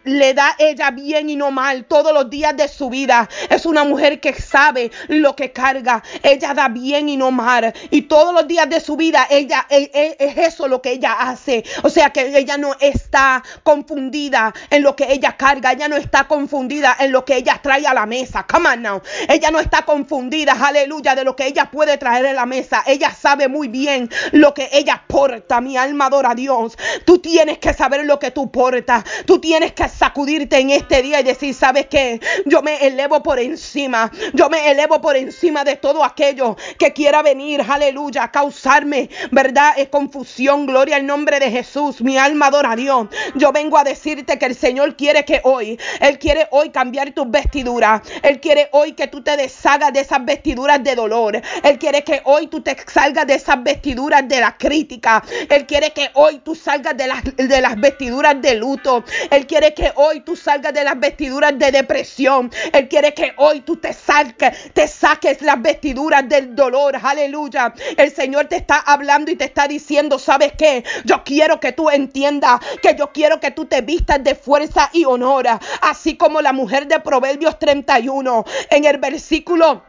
le 0.04 0.34
da 0.34 0.56
ella 0.60 0.92
bien 0.92 1.30
y 1.30 1.36
no 1.36 1.52
mal 1.52 1.86
todos 1.86 2.14
los 2.14 2.30
días 2.30 2.56
de 2.56 2.68
su 2.68 2.90
vida. 2.90 3.30
Es 3.50 3.66
una 3.66 3.84
mujer 3.84 4.20
que 4.20 4.34
sabe 4.34 4.92
lo 5.08 5.36
que 5.36 5.52
carga. 5.52 6.04
Ella 6.24 6.54
da 6.54 6.70
bien 6.70 7.10
y 7.10 7.18
no 7.18 7.32
mal. 7.32 7.74
Y 7.90 8.04
todos 8.04 8.34
los 8.34 8.48
días 8.48 8.70
de 8.70 8.80
su 8.80 8.96
vida, 8.96 9.28
ella 9.30 9.66
e, 9.70 9.90
e, 9.94 10.16
es, 10.20 10.38
eso 10.38 10.68
lo 10.68 10.82
que 10.82 10.92
ella 10.92 11.14
hace. 11.14 11.64
O 11.84 11.90
sea 11.90 12.10
que 12.12 12.38
ella 12.38 12.58
no 12.58 12.76
está 12.80 13.44
confundida 13.64 14.54
en 14.70 14.84
lo 14.84 14.96
que 14.96 15.12
ella 15.12 15.36
carga. 15.38 15.72
Ella 15.72 15.88
no 15.88 15.98
está 15.98 16.28
confundida 16.28 16.96
en 17.00 17.12
lo 17.12 17.26
que 17.26 17.38
ella 17.38 17.60
trae 17.62 17.86
a 17.86 17.94
la 17.94 18.06
mesa. 18.06 18.46
Come 18.50 18.70
on 18.70 18.82
now. 18.82 19.02
Ella 19.28 19.52
no 19.52 19.60
está 19.60 19.84
confundida, 19.84 20.54
aleluya, 20.54 21.16
de 21.16 21.24
lo 21.24 21.36
que 21.36 21.48
ella 21.48 21.70
puede 21.72 21.98
traer 21.98 22.28
a 22.28 22.34
la 22.34 22.46
mesa. 22.46 22.84
Ella 22.86 23.14
sabe 23.14 23.48
muy 23.48 23.68
bien 23.68 24.10
lo 24.32 24.54
que 24.54 24.70
ella 24.72 25.04
porta. 25.08 25.62
Mi 25.62 25.78
alma 25.78 26.08
adora 26.08 26.32
a 26.32 26.36
Dios. 26.36 26.78
Tú 27.06 27.20
tienes 27.20 27.58
que 27.60 27.74
saber 27.74 28.06
lo 28.06 28.20
que 28.20 28.32
tú 28.32 28.52
portas. 28.52 29.04
Tú 29.26 29.40
tienes 29.40 29.74
que 29.74 29.88
sacudirte 29.90 30.58
en 30.58 30.70
este 30.70 31.02
día 31.02 31.20
y 31.20 31.24
decir, 31.24 31.54
¿sabes 31.54 31.88
qué? 31.88 32.20
Yo 32.46 32.62
me 32.62 32.86
elevo 32.86 33.24
por 33.24 33.40
encima. 33.40 34.12
Yo 34.34 34.50
me 34.50 34.70
elevo 34.72 35.02
por 35.02 35.16
encima 35.16 35.64
de 35.64 35.76
todo 35.76 36.04
aquello 36.04 36.56
que 36.78 36.94
quiera 36.94 37.22
venir, 37.22 37.64
aleluya, 37.68 38.24
a 38.24 38.32
causarme, 38.32 39.10
¿verdad? 39.32 39.74
Es 39.78 39.90
confusión, 39.90 40.66
gloria 40.66 40.98
al 40.98 41.06
nombre 41.06 41.40
de 41.40 41.52
Jesús. 41.52 42.02
Mi 42.02 42.18
alma 42.18 42.48
adora 42.48 42.72
a 42.72 42.76
Dios. 42.76 43.08
Yo 43.36 43.52
vengo 43.52 43.78
a 43.78 43.84
decirte 43.84 44.38
que 44.38 44.46
el 44.46 44.56
Señor 44.56 44.96
quiere 44.96 45.26
que 45.26 45.42
hoy, 45.44 45.80
Él 46.00 46.20
quiere 46.20 46.48
hoy 46.52 46.70
cambiar 46.70 47.12
tus 47.12 47.30
vestiduras. 47.30 48.02
Él 48.24 48.40
quiere 48.40 48.70
hoy 48.72 48.94
que 48.94 49.08
tú 49.08 49.22
te 49.22 49.38
deshagas 49.38 49.94
de 49.94 50.02
esas 50.02 50.24
vestiduras 50.24 50.84
de 50.84 50.96
dolor. 50.96 51.42
Él 51.64 51.80
quiere 51.80 52.04
que 52.04 52.22
hoy 52.26 52.48
tú 52.48 52.62
te 52.62 52.76
salgas 52.86 53.28
de 53.28 53.36
esas 53.36 53.62
vestiduras 53.64 54.28
de 54.28 54.40
la 54.40 54.58
crítica. 54.58 55.24
Él 55.50 55.66
quiere 55.66 55.92
que 55.92 56.10
hoy 56.14 56.40
tú 56.40 56.56
salgas 56.56 56.96
de 56.98 57.08
las, 57.08 57.24
de 57.24 57.62
las 57.62 57.80
vestiduras 57.80 58.42
de 58.42 58.56
luto. 58.56 59.04
Él 59.30 59.46
quiere 59.48 59.74
que 59.74 59.92
hoy 59.96 60.22
tú 60.22 60.36
salgas 60.36 60.74
de 60.74 60.84
las 60.84 61.00
vestiduras 61.00 61.58
de 61.58 61.72
depresión. 61.72 62.52
Él 62.74 62.88
quiere 62.88 63.14
que 63.14 63.34
hoy 63.38 63.62
tú 63.62 63.78
te 63.78 63.94
saques, 63.94 64.74
te 64.74 64.88
saques 64.88 65.42
las 65.42 65.62
vestiduras 65.62 66.28
del 66.28 66.56
dolor. 66.56 66.98
Aleluya. 67.02 67.74
El 67.98 68.12
Señor 68.12 68.46
te 68.46 68.58
está 68.58 68.80
hablando 68.80 69.32
y 69.32 69.36
te 69.36 69.46
está 69.46 69.68
diciendo, 69.68 70.20
¿sabes 70.20 70.54
qué? 70.58 70.84
Yo 71.04 71.24
quiero 71.24 71.60
que 71.60 71.72
tú 71.72 71.90
entiendas 71.90 72.60
que 72.82 72.96
yo 72.96 73.12
quiero 73.12 73.40
que 73.40 73.52
tú 73.52 73.66
te 73.66 73.82
vistas 73.82 74.24
de 74.24 74.36
fuerza 74.36 74.90
y 74.94 75.06
honor. 75.06 75.46
Así 75.82 76.18
como 76.18 76.42
la 76.42 76.54
mujer 76.54 76.88
de 76.88 77.00
Proverbios 77.00 77.60
31 77.60 78.46
en 78.70 78.86
el 78.86 78.98
versículo 78.98 79.84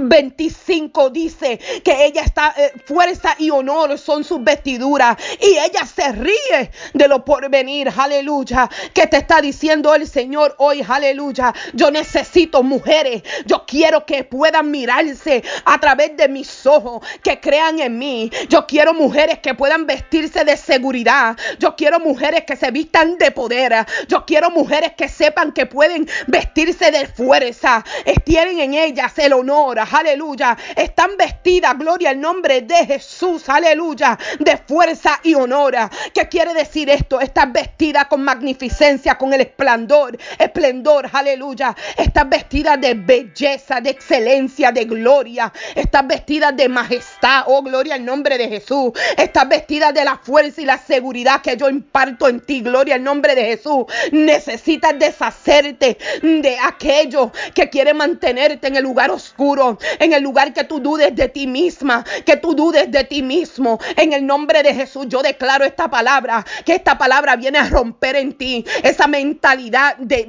25 0.00 1.10
dice 1.10 1.58
que 1.84 2.04
ella 2.04 2.22
está, 2.22 2.54
eh, 2.56 2.72
fuerza 2.86 3.34
y 3.38 3.50
honor 3.50 3.98
son 3.98 4.24
sus 4.24 4.42
vestiduras 4.42 5.16
y 5.40 5.58
ella 5.58 5.84
se 5.86 6.12
ríe 6.12 6.70
de 6.94 7.08
lo 7.08 7.24
por 7.24 7.48
venir, 7.50 7.92
aleluya, 7.96 8.68
que 8.94 9.06
te 9.06 9.18
está 9.18 9.40
diciendo 9.40 9.94
el 9.94 10.06
Señor 10.06 10.54
hoy, 10.58 10.84
aleluya, 10.86 11.52
yo 11.72 11.90
necesito 11.90 12.62
mujeres, 12.62 13.22
yo 13.46 13.64
quiero 13.66 14.06
que 14.06 14.24
puedan 14.24 14.70
mirarse 14.70 15.42
a 15.64 15.78
través 15.78 16.16
de 16.16 16.28
mis 16.28 16.66
ojos, 16.66 17.06
que 17.22 17.40
crean 17.40 17.80
en 17.80 17.98
mí, 17.98 18.30
yo 18.48 18.66
quiero 18.66 18.94
mujeres 18.94 19.38
que 19.40 19.54
puedan 19.54 19.86
vestirse 19.86 20.44
de 20.44 20.56
seguridad, 20.56 21.36
yo 21.58 21.76
quiero 21.76 22.00
mujeres 22.00 22.44
que 22.44 22.56
se 22.56 22.70
vistan 22.70 23.18
de 23.18 23.30
poder, 23.30 23.86
yo 24.08 24.24
quiero 24.24 24.50
mujeres 24.50 24.92
que 24.96 25.08
sepan 25.08 25.52
que 25.52 25.66
pueden 25.66 26.08
vestirse 26.26 26.90
de 26.90 27.06
fuerza, 27.06 27.84
tienen 28.28 28.58
en 28.60 28.74
ellas 28.74 29.18
el 29.18 29.32
honor, 29.32 29.78
aleluya, 29.92 30.56
están 30.76 31.16
vestidas, 31.16 31.76
gloria 31.78 32.10
al 32.10 32.20
nombre 32.20 32.62
de 32.62 32.86
Jesús, 32.86 33.48
aleluya, 33.48 34.18
de 34.38 34.56
fuerza 34.56 35.20
y 35.22 35.34
honor. 35.34 35.68
¿Qué 36.14 36.28
quiere 36.28 36.54
decir 36.54 36.88
esto? 36.88 37.20
Estás 37.20 37.52
vestida 37.52 38.06
con 38.08 38.22
magnificencia, 38.22 39.18
con 39.18 39.34
el 39.34 39.42
esplendor, 39.42 40.16
esplendor, 40.38 41.10
aleluya. 41.12 41.76
Estás 41.96 42.28
vestida 42.28 42.76
de 42.76 42.94
belleza, 42.94 43.80
de 43.80 43.90
excelencia, 43.90 44.72
de 44.72 44.84
gloria. 44.84 45.52
Estás 45.74 46.06
vestida 46.06 46.52
de 46.52 46.68
majestad, 46.68 47.44
oh 47.46 47.62
gloria 47.62 47.96
al 47.96 48.04
nombre 48.04 48.38
de 48.38 48.48
Jesús. 48.48 48.92
Estás 49.16 49.48
vestida 49.48 49.92
de 49.92 50.04
la 50.04 50.16
fuerza 50.16 50.60
y 50.62 50.64
la 50.64 50.78
seguridad 50.78 51.42
que 51.42 51.56
yo 51.56 51.68
imparto 51.68 52.28
en 52.28 52.40
ti, 52.40 52.60
gloria 52.60 52.94
al 52.94 53.02
nombre 53.02 53.34
de 53.34 53.44
Jesús. 53.44 53.84
Necesitas 54.12 54.98
deshacerte 54.98 55.98
de 56.22 56.58
aquello 56.58 57.30
que 57.54 57.68
quiere 57.68 57.92
mantenerte 57.92 58.68
en 58.68 58.76
el 58.76 58.84
lugar 58.84 59.10
oscuro 59.10 59.67
En 59.98 60.12
el 60.12 60.22
lugar 60.22 60.52
que 60.52 60.64
tú 60.64 60.80
dudes 60.80 61.14
de 61.14 61.28
ti 61.28 61.46
misma, 61.46 62.04
que 62.24 62.36
tú 62.36 62.54
dudes 62.54 62.90
de 62.90 63.04
ti 63.04 63.22
mismo, 63.22 63.78
en 63.96 64.12
el 64.12 64.24
nombre 64.24 64.62
de 64.62 64.74
Jesús, 64.74 65.06
yo 65.08 65.22
declaro 65.22 65.64
esta 65.64 65.90
palabra, 65.90 66.44
que 66.64 66.74
esta 66.74 66.96
palabra 66.96 67.36
viene 67.36 67.58
a 67.58 67.68
romper 67.68 68.16
en 68.16 68.32
ti 68.34 68.64
esa 68.82 69.06
mentalidad 69.06 69.96
de, 69.98 70.26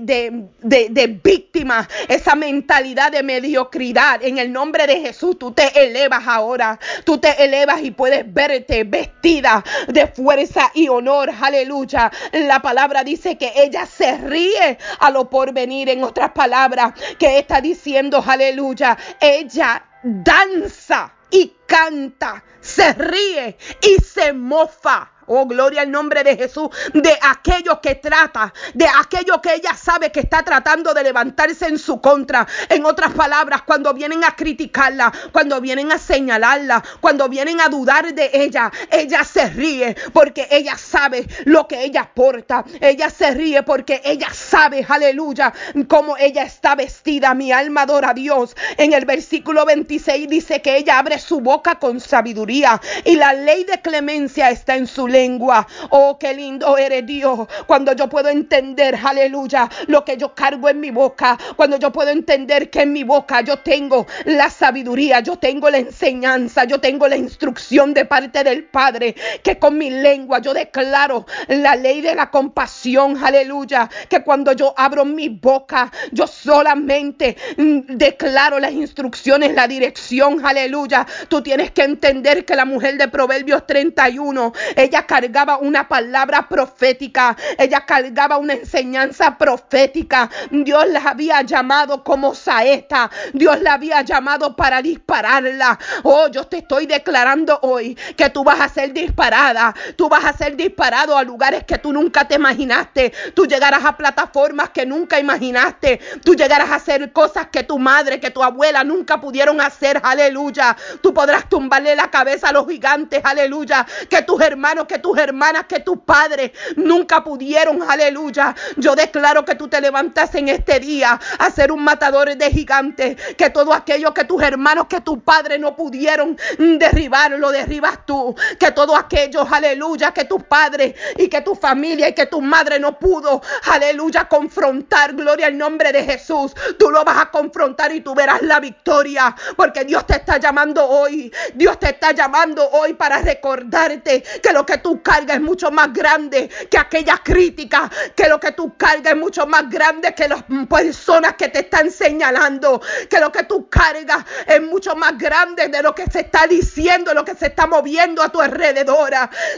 de, 0.61 1.19
víctima, 1.23 1.87
esa 2.07 2.35
mentalidad 2.35 3.11
de 3.11 3.23
mediocridad. 3.23 4.23
En 4.23 4.37
el 4.37 4.51
nombre 4.51 4.87
de 4.87 4.99
Jesús, 4.99 5.37
tú 5.37 5.51
te 5.51 5.85
elevas 5.85 6.27
ahora, 6.27 6.79
tú 7.03 7.17
te 7.17 7.43
elevas 7.43 7.81
y 7.83 7.91
puedes 7.91 8.31
verte 8.33 8.83
vestida 8.83 9.63
de 9.87 10.07
fuerza 10.07 10.71
y 10.73 10.87
honor. 10.87 11.31
Aleluya. 11.41 12.11
La 12.31 12.61
palabra 12.61 13.03
dice 13.03 13.37
que 13.37 13.51
ella 13.55 13.85
se 13.85 14.17
ríe 14.17 14.77
a 14.99 15.09
lo 15.11 15.29
porvenir. 15.29 15.89
En 15.89 16.03
otras 16.03 16.31
palabras, 16.31 16.93
que 17.17 17.37
está 17.39 17.61
diciendo, 17.61 18.23
aleluya, 18.25 18.97
ella 19.37 19.83
danza 20.03 21.13
y 21.29 21.53
canta, 21.67 22.43
se 22.59 22.93
ríe 22.93 23.57
y 23.81 23.95
se 24.03 24.33
mofa. 24.33 25.11
Oh, 25.31 25.45
gloria 25.45 25.81
al 25.81 25.91
nombre 25.91 26.23
de 26.23 26.35
Jesús, 26.35 26.69
de 26.91 27.15
aquello 27.21 27.79
que 27.79 27.93
trata, 27.93 28.51
de 28.73 28.87
aquello 28.99 29.39
que 29.39 29.53
ella 29.53 29.75
sabe 29.75 30.11
que 30.11 30.21
está 30.21 30.41
tratando 30.41 30.91
de 30.91 31.03
levantarse 31.03 31.67
en 31.67 31.77
su 31.77 32.01
contra. 32.01 32.47
En 32.67 32.83
otras 32.83 33.13
palabras, 33.13 33.61
cuando 33.61 33.93
vienen 33.93 34.23
a 34.23 34.35
criticarla, 34.35 35.13
cuando 35.31 35.61
vienen 35.61 35.91
a 35.91 35.99
señalarla, 35.99 36.83
cuando 36.99 37.29
vienen 37.29 37.61
a 37.61 37.69
dudar 37.69 38.11
de 38.11 38.31
ella, 38.33 38.71
ella 38.89 39.23
se 39.23 39.47
ríe 39.49 39.95
porque 40.13 40.47
ella 40.49 40.75
sabe 40.75 41.27
lo 41.45 41.67
que 41.67 41.83
ella 41.83 42.01
aporta. 42.01 42.65
Ella 42.81 43.11
se 43.11 43.29
ríe 43.29 43.61
porque 43.61 44.01
ella 44.03 44.33
sabe, 44.33 44.83
aleluya, 44.89 45.53
cómo 45.87 46.17
ella 46.17 46.41
está 46.41 46.73
vestida. 46.73 47.35
Mi 47.35 47.51
alma 47.51 47.83
adora 47.83 48.09
a 48.09 48.13
Dios. 48.15 48.55
En 48.77 48.93
el 48.93 49.05
versículo 49.05 49.63
26 49.63 50.27
dice 50.27 50.63
que 50.63 50.77
ella 50.77 50.97
abre 50.97 51.19
su 51.19 51.39
boca 51.39 51.75
con 51.75 51.99
sabiduría 51.99 52.81
y 53.05 53.15
la 53.15 53.33
ley 53.33 53.63
de 53.63 53.79
clemencia 53.79 54.49
está 54.49 54.75
en 54.75 54.87
su 54.87 55.07
lengua 55.07 55.18
lengua. 55.19 55.67
Oh, 55.89 56.17
qué 56.17 56.33
lindo 56.33 56.77
eres 56.77 57.05
Dios. 57.05 57.47
Cuando 57.67 57.93
yo 57.93 58.07
puedo 58.07 58.29
entender, 58.29 58.97
aleluya, 59.03 59.69
lo 59.87 60.05
que 60.05 60.17
yo 60.17 60.33
cargo 60.33 60.69
en 60.69 60.79
mi 60.79 60.91
boca. 60.91 61.37
Cuando 61.55 61.77
yo 61.77 61.91
puedo 61.91 62.09
entender 62.09 62.69
que 62.69 62.81
en 62.83 62.93
mi 62.93 63.03
boca 63.03 63.41
yo 63.41 63.57
tengo 63.57 64.07
la 64.25 64.49
sabiduría, 64.49 65.19
yo 65.19 65.37
tengo 65.37 65.69
la 65.69 65.79
enseñanza, 65.79 66.63
yo 66.63 66.79
tengo 66.79 67.07
la 67.07 67.17
instrucción 67.17 67.93
de 67.93 68.05
parte 68.05 68.43
del 68.43 68.65
Padre. 68.65 69.15
Que 69.43 69.59
con 69.59 69.77
mi 69.77 69.89
lengua 69.89 70.39
yo 70.39 70.53
declaro 70.53 71.25
la 71.47 71.75
ley 71.75 72.01
de 72.01 72.15
la 72.15 72.29
compasión, 72.31 73.17
aleluya. 73.23 73.89
Que 74.09 74.23
cuando 74.23 74.53
yo 74.53 74.73
abro 74.77 75.03
mi 75.05 75.29
boca, 75.29 75.91
yo 76.11 76.27
solamente 76.27 77.35
mm, 77.57 77.79
declaro 77.95 78.59
las 78.59 78.71
instrucciones, 78.71 79.53
la 79.53 79.67
dirección, 79.67 80.45
aleluya. 80.45 81.05
Tú 81.27 81.41
tienes 81.41 81.71
que 81.71 81.83
entender 81.83 82.45
que 82.45 82.55
la 82.55 82.65
mujer 82.65 82.97
de 82.97 83.07
Proverbios 83.07 83.65
31, 83.67 84.53
ella 84.75 85.05
cargaba 85.09 85.57
una 85.57 85.87
palabra 85.87 86.47
profética, 86.47 87.35
ella 87.57 87.83
cargaba 87.83 88.37
una 88.37 88.53
enseñanza 88.53 89.39
profética. 89.39 90.29
Dios 90.51 90.87
la 90.89 90.99
había 90.99 91.41
llamado 91.41 92.03
como 92.03 92.35
saeta, 92.35 93.09
Dios 93.33 93.59
la 93.61 93.73
había 93.73 94.03
llamado 94.03 94.55
para 94.55 94.83
dispararla. 94.83 95.79
Oh, 96.03 96.27
yo 96.27 96.43
te 96.43 96.59
estoy 96.59 96.85
declarando 96.85 97.57
hoy 97.63 97.97
que 98.15 98.29
tú 98.29 98.43
vas 98.43 98.61
a 98.61 98.69
ser 98.69 98.93
disparada, 98.93 99.73
tú 99.95 100.09
vas 100.09 100.25
a 100.25 100.33
ser 100.33 100.55
disparado 100.55 101.17
a 101.17 101.23
lugares 101.23 101.63
que 101.63 101.79
tú 101.79 101.91
nunca 101.91 102.27
te 102.27 102.35
imaginaste, 102.35 103.11
tú 103.33 103.47
llegarás 103.47 103.83
a 103.85 103.97
plataformas 103.97 104.69
que 104.69 104.85
nunca 104.85 105.19
imaginaste, 105.19 105.99
tú 106.23 106.35
llegarás 106.35 106.69
a 106.69 106.75
hacer 106.75 107.11
cosas 107.11 107.47
que 107.47 107.63
tu 107.63 107.79
madre, 107.79 108.19
que 108.19 108.29
tu 108.29 108.43
abuela 108.43 108.83
nunca 108.83 109.19
pudieron 109.19 109.59
hacer, 109.59 109.99
aleluya. 110.03 110.77
Tú 111.01 111.15
podrás 111.15 111.49
tumbarle 111.49 111.95
la 111.95 112.11
cabeza 112.11 112.49
a 112.49 112.53
los 112.53 112.67
gigantes, 112.67 113.21
aleluya, 113.23 113.87
que 114.07 114.21
tus 114.21 114.39
hermanos, 114.41 114.85
que 114.89 114.99
tus 114.99 115.17
hermanas, 115.17 115.65
que 115.69 115.79
tus 115.79 115.99
padres 115.99 116.51
nunca 116.75 117.23
pudieron. 117.23 117.81
Aleluya. 117.87 118.55
Yo 118.75 118.95
declaro 118.95 119.45
que 119.45 119.55
tú 119.55 119.67
te 119.69 119.79
levantas 119.79 120.33
en 120.35 120.49
este 120.49 120.79
día 120.79 121.19
a 121.37 121.51
ser 121.51 121.71
un 121.71 121.83
matador 121.83 122.35
de 122.35 122.51
gigantes. 122.51 123.15
Que 123.37 123.51
todo 123.51 123.71
aquello 123.73 124.13
que 124.13 124.25
tus 124.25 124.41
hermanos, 124.41 124.87
que 124.87 124.99
tus 125.01 125.19
padres 125.19 125.59
no 125.59 125.75
pudieron 125.75 126.37
derribar, 126.57 127.31
lo 127.31 127.51
derribas 127.51 128.05
tú. 128.05 128.35
Que 128.59 128.71
todo 128.71 128.95
aquello, 128.95 129.47
aleluya, 129.49 130.11
que 130.11 130.25
tus 130.25 130.43
padres 130.43 130.95
y 131.17 131.29
que 131.29 131.41
tu 131.41 131.53
familia 131.55 132.09
y 132.09 132.13
que 132.13 132.25
tu 132.25 132.41
madre 132.41 132.79
no 132.79 132.97
pudo, 132.97 133.41
aleluya, 133.71 134.27
confrontar. 134.27 135.13
Gloria 135.13 135.47
al 135.47 135.57
nombre 135.57 135.91
de 135.91 136.03
Jesús. 136.03 136.53
Tú 136.79 136.89
lo 136.89 137.05
vas 137.05 137.17
a 137.19 137.29
confrontar 137.29 137.93
y 137.93 138.01
tú 138.01 138.15
verás 138.15 138.41
la 138.41 138.59
victoria. 138.59 139.35
Porque 139.55 139.85
Dios 139.85 140.07
te 140.07 140.15
está 140.15 140.37
llamando 140.37 140.83
hoy. 140.83 141.31
Dios 141.53 141.79
te 141.79 141.89
está 141.89 142.11
llamando 142.11 142.67
hoy 142.71 142.93
para 142.95 143.21
recordarte 143.21 144.23
que 144.41 144.51
lo 144.51 144.65
que 144.65 144.78
tú 144.79 145.01
cargas 145.01 145.37
es 145.37 145.41
mucho 145.41 145.71
más 145.71 145.93
grande 145.93 146.49
que 146.69 146.77
aquella 146.77 147.17
crítica, 147.23 147.89
que 148.15 148.27
lo 148.27 148.39
que 148.39 148.51
tú 148.51 148.75
cargas 148.77 149.13
es 149.13 149.19
mucho 149.19 149.45
más 149.47 149.69
grande 149.69 150.13
que 150.13 150.27
las 150.27 150.43
personas 150.69 151.33
que 151.33 151.49
te 151.49 151.59
están 151.59 151.91
señalando, 151.91 152.81
que 153.09 153.19
lo 153.19 153.31
que 153.31 153.43
tú 153.43 153.69
cargas 153.69 154.25
es 154.47 154.61
mucho 154.61 154.95
más 154.95 155.17
grande 155.17 155.67
de 155.67 155.81
lo 155.81 155.93
que 155.93 156.05
se 156.05 156.21
está 156.21 156.47
diciendo, 156.47 157.13
lo 157.13 157.25
que 157.25 157.35
se 157.35 157.47
está 157.47 157.67
moviendo 157.67 158.21
a 158.21 158.29
tu 158.29 158.41
alrededor. 158.41 159.11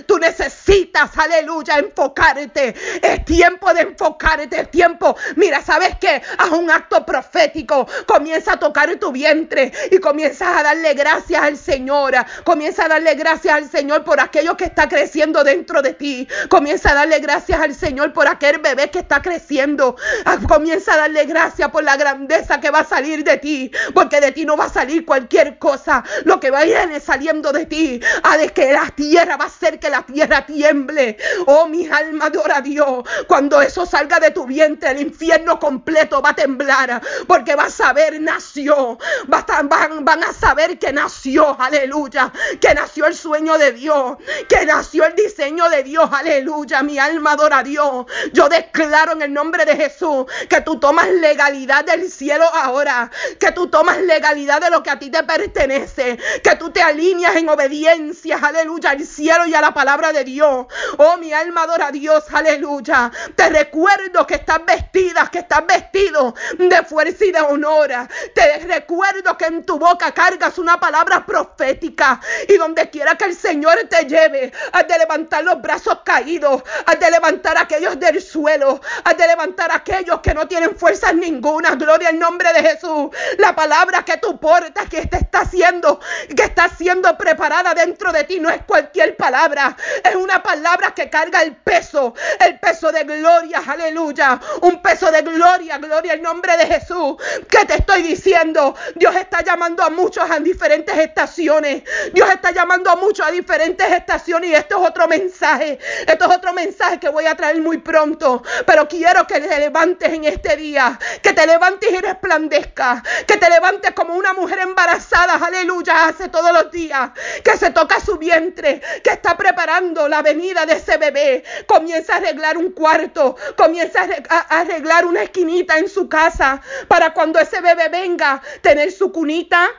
Tú 0.05 0.17
necesitas, 0.17 1.17
aleluya, 1.17 1.77
enfocarte. 1.77 2.75
Es 3.01 3.25
tiempo 3.25 3.73
de 3.73 3.81
enfocarte, 3.81 4.61
es 4.61 4.71
tiempo. 4.71 5.15
Mira, 5.35 5.61
¿sabes 5.61 5.95
qué? 5.99 6.21
Haz 6.37 6.51
un 6.51 6.69
acto 6.69 7.05
profético. 7.05 7.87
Comienza 8.07 8.53
a 8.53 8.59
tocar 8.59 8.95
tu 8.97 9.11
vientre 9.11 9.71
y 9.91 9.99
comienzas 9.99 10.57
a 10.57 10.63
darle 10.63 10.93
gracias 10.93 11.41
al 11.41 11.57
Señor. 11.57 12.13
Comienza 12.43 12.85
a 12.85 12.87
darle 12.89 13.15
gracias 13.15 13.55
al 13.55 13.69
Señor 13.69 14.03
por 14.03 14.19
aquello 14.19 14.57
que 14.57 14.65
está 14.65 14.87
creciendo 14.87 15.10
dentro 15.11 15.81
de 15.81 15.93
ti. 15.93 16.27
Comienza 16.49 16.91
a 16.91 16.95
darle 16.95 17.19
gracias 17.19 17.59
al 17.59 17.75
Señor 17.75 18.13
por 18.13 18.27
aquel 18.27 18.59
bebé 18.59 18.89
que 18.89 18.99
está 18.99 19.21
creciendo. 19.21 19.97
Ah, 20.25 20.37
comienza 20.47 20.93
a 20.93 20.97
darle 20.97 21.25
gracias 21.25 21.69
por 21.69 21.83
la 21.83 21.97
grandeza 21.97 22.61
que 22.61 22.71
va 22.71 22.79
a 22.79 22.85
salir 22.85 23.23
de 23.23 23.37
ti. 23.37 23.71
Porque 23.93 24.21
de 24.21 24.31
ti 24.31 24.45
no 24.45 24.55
va 24.55 24.65
a 24.65 24.69
salir 24.69 25.05
cualquier 25.05 25.57
cosa. 25.57 26.03
Lo 26.23 26.39
que 26.39 26.49
va 26.49 26.59
a 26.59 26.65
ir 26.65 27.01
saliendo 27.01 27.51
de 27.51 27.65
ti. 27.65 27.99
A 28.23 28.37
de 28.37 28.49
que 28.49 28.71
la 28.71 28.89
tierra 28.95 29.35
va 29.35 29.45
a 29.45 29.47
hacer 29.47 29.79
que 29.79 29.89
la 29.89 30.03
tierra 30.03 30.45
tiemble. 30.45 31.17
Oh, 31.45 31.67
mi 31.67 31.87
alma 31.87 32.25
adora 32.25 32.57
a 32.57 32.61
Dios. 32.61 33.03
Cuando 33.27 33.61
eso 33.61 33.85
salga 33.85 34.19
de 34.19 34.31
tu 34.31 34.45
vientre, 34.45 34.91
el 34.91 35.01
infierno 35.01 35.59
completo 35.59 36.21
va 36.21 36.29
a 36.29 36.35
temblar. 36.35 37.01
Porque 37.27 37.55
va 37.55 37.65
a 37.65 37.69
saber, 37.69 38.21
nació. 38.21 38.97
Va 39.31 39.45
van, 39.63 40.05
van 40.05 40.23
a 40.23 40.31
saber 40.31 40.79
que 40.79 40.93
nació. 40.93 41.59
Aleluya. 41.59 42.31
Que 42.61 42.73
nació 42.73 43.07
el 43.07 43.15
sueño 43.15 43.57
de 43.57 43.73
Dios. 43.73 44.17
Que 44.47 44.65
nació 44.65 45.00
el 45.05 45.15
diseño 45.15 45.69
de 45.69 45.83
Dios. 45.83 46.09
Aleluya. 46.11 46.83
Mi 46.83 46.99
alma 46.99 47.33
adora 47.33 47.59
a 47.59 47.63
Dios. 47.63 48.05
Yo 48.33 48.49
declaro 48.49 49.13
en 49.13 49.21
el 49.21 49.33
nombre 49.33 49.65
de 49.65 49.75
Jesús 49.75 50.25
que 50.49 50.61
tú 50.61 50.79
tomas 50.79 51.09
legalidad 51.09 51.85
del 51.85 52.09
cielo 52.11 52.45
ahora. 52.53 53.11
Que 53.39 53.51
tú 53.51 53.67
tomas 53.67 53.99
legalidad 54.01 54.61
de 54.61 54.69
lo 54.69 54.83
que 54.83 54.89
a 54.89 54.99
ti 54.99 55.09
te 55.09 55.23
pertenece. 55.23 56.17
Que 56.43 56.55
tú 56.55 56.71
te 56.71 56.81
alineas 56.81 57.35
en 57.35 57.49
obediencia. 57.49 58.37
Aleluya. 58.41 58.91
Al 58.91 59.05
cielo 59.05 59.45
y 59.45 59.53
a 59.53 59.61
la 59.61 59.73
palabra 59.73 60.11
de 60.11 60.23
Dios. 60.23 60.67
Oh, 60.97 61.17
mi 61.17 61.33
alma 61.33 61.63
adora 61.63 61.87
a 61.87 61.91
Dios. 61.91 62.23
Aleluya. 62.31 63.11
Te 63.35 63.49
recuerdo 63.49 64.25
que 64.27 64.35
estás 64.35 64.65
vestida, 64.65 65.29
que 65.31 65.39
estás 65.39 65.65
vestido 65.65 66.35
de 66.57 66.83
fuerza 66.83 67.25
y 67.25 67.31
de 67.31 67.41
honor. 67.41 67.91
Te 68.33 68.59
recuerdo 68.59 69.37
que 69.37 69.45
en 69.45 69.65
tu 69.65 69.77
boca 69.77 70.11
cargas 70.11 70.57
una 70.57 70.79
palabra 70.79 71.25
profética. 71.25 72.19
Y 72.47 72.57
donde 72.57 72.89
quiera 72.89 73.15
que 73.15 73.25
el 73.25 73.35
Señor 73.35 73.75
te 73.89 74.05
lleve, 74.05 74.51
de 74.91 74.99
levantar 74.99 75.43
los 75.43 75.61
brazos 75.61 75.99
caídos, 76.03 76.63
has 76.85 76.99
de 76.99 77.09
levantar 77.09 77.57
a 77.57 77.61
aquellos 77.61 77.99
del 77.99 78.21
suelo, 78.21 78.81
has 79.03 79.17
de 79.17 79.25
levantar 79.25 79.71
a 79.71 79.75
aquellos 79.75 80.19
que 80.19 80.33
no 80.33 80.47
tienen 80.47 80.75
fuerzas 80.75 81.15
ninguna. 81.15 81.75
Gloria 81.75 82.09
al 82.09 82.19
nombre 82.19 82.51
de 82.53 82.61
Jesús. 82.61 83.09
La 83.37 83.55
palabra 83.55 84.03
que 84.03 84.17
tú 84.17 84.37
portas, 84.39 84.89
que 84.89 85.05
te 85.07 85.17
está 85.17 85.41
haciendo, 85.41 85.99
que 86.35 86.43
está 86.43 86.67
siendo 86.69 87.17
preparada 87.17 87.73
dentro 87.73 88.11
de 88.11 88.25
ti, 88.25 88.39
no 88.39 88.49
es 88.49 88.61
cualquier 88.65 89.15
palabra, 89.15 89.75
es 90.03 90.15
una 90.15 90.43
palabra 90.43 90.93
que 90.93 91.09
carga 91.09 91.41
el 91.41 91.55
peso, 91.55 92.13
el 92.39 92.59
peso 92.59 92.91
de 92.91 93.03
gloria, 93.03 93.63
aleluya, 93.65 94.39
un 94.61 94.81
peso 94.81 95.09
de 95.11 95.21
gloria, 95.21 95.77
gloria 95.77 96.13
al 96.13 96.21
nombre 96.21 96.57
de 96.57 96.65
Jesús. 96.65 97.15
Que 97.49 97.65
te 97.65 97.75
estoy 97.75 98.03
diciendo, 98.03 98.75
Dios 98.95 99.15
está 99.15 99.41
llamando 99.41 99.83
a 99.83 99.89
muchos 99.89 100.29
a 100.29 100.39
diferentes 100.39 100.97
estaciones, 100.97 101.83
Dios 102.13 102.29
está 102.29 102.51
llamando 102.51 102.89
a 102.89 102.95
muchos 102.97 103.25
a 103.25 103.31
diferentes 103.31 103.89
estaciones 103.89 104.49
y 104.49 104.53
esto 104.53 104.80
otro 104.81 105.07
mensaje. 105.07 105.79
Esto 106.07 106.29
es 106.29 106.35
otro 106.35 106.53
mensaje 106.53 106.99
que 106.99 107.09
voy 107.09 107.25
a 107.25 107.35
traer 107.35 107.59
muy 107.61 107.77
pronto. 107.77 108.43
Pero 108.65 108.87
quiero 108.87 109.25
que 109.27 109.39
te 109.39 109.59
levantes 109.59 110.11
en 110.11 110.25
este 110.25 110.55
día. 110.57 110.99
Que 111.21 111.33
te 111.33 111.45
levantes 111.45 111.91
y 111.91 111.97
resplandezca. 111.97 113.03
Que 113.27 113.37
te 113.37 113.49
levantes 113.49 113.91
como 113.91 114.15
una 114.15 114.33
mujer 114.33 114.59
embarazada. 114.59 115.35
Aleluya. 115.35 116.07
Hace 116.07 116.29
todos 116.29 116.51
los 116.51 116.71
días. 116.71 117.11
Que 117.43 117.57
se 117.57 117.71
toca 117.71 117.99
su 117.99 118.17
vientre. 118.17 118.81
Que 119.03 119.11
está 119.11 119.37
preparando 119.37 120.07
la 120.07 120.21
venida 120.21 120.65
de 120.65 120.73
ese 120.73 120.97
bebé. 120.97 121.43
Comienza 121.67 122.15
a 122.15 122.17
arreglar 122.17 122.57
un 122.57 122.71
cuarto. 122.71 123.35
Comienza 123.57 124.07
a 124.29 124.59
arreglar 124.59 125.05
una 125.05 125.23
esquinita 125.23 125.77
en 125.77 125.89
su 125.89 126.09
casa. 126.09 126.61
Para 126.87 127.13
cuando 127.13 127.39
ese 127.39 127.61
bebé 127.61 127.89
venga, 127.89 128.41
tener 128.61 128.91
su 128.91 129.11
cunita 129.11 129.69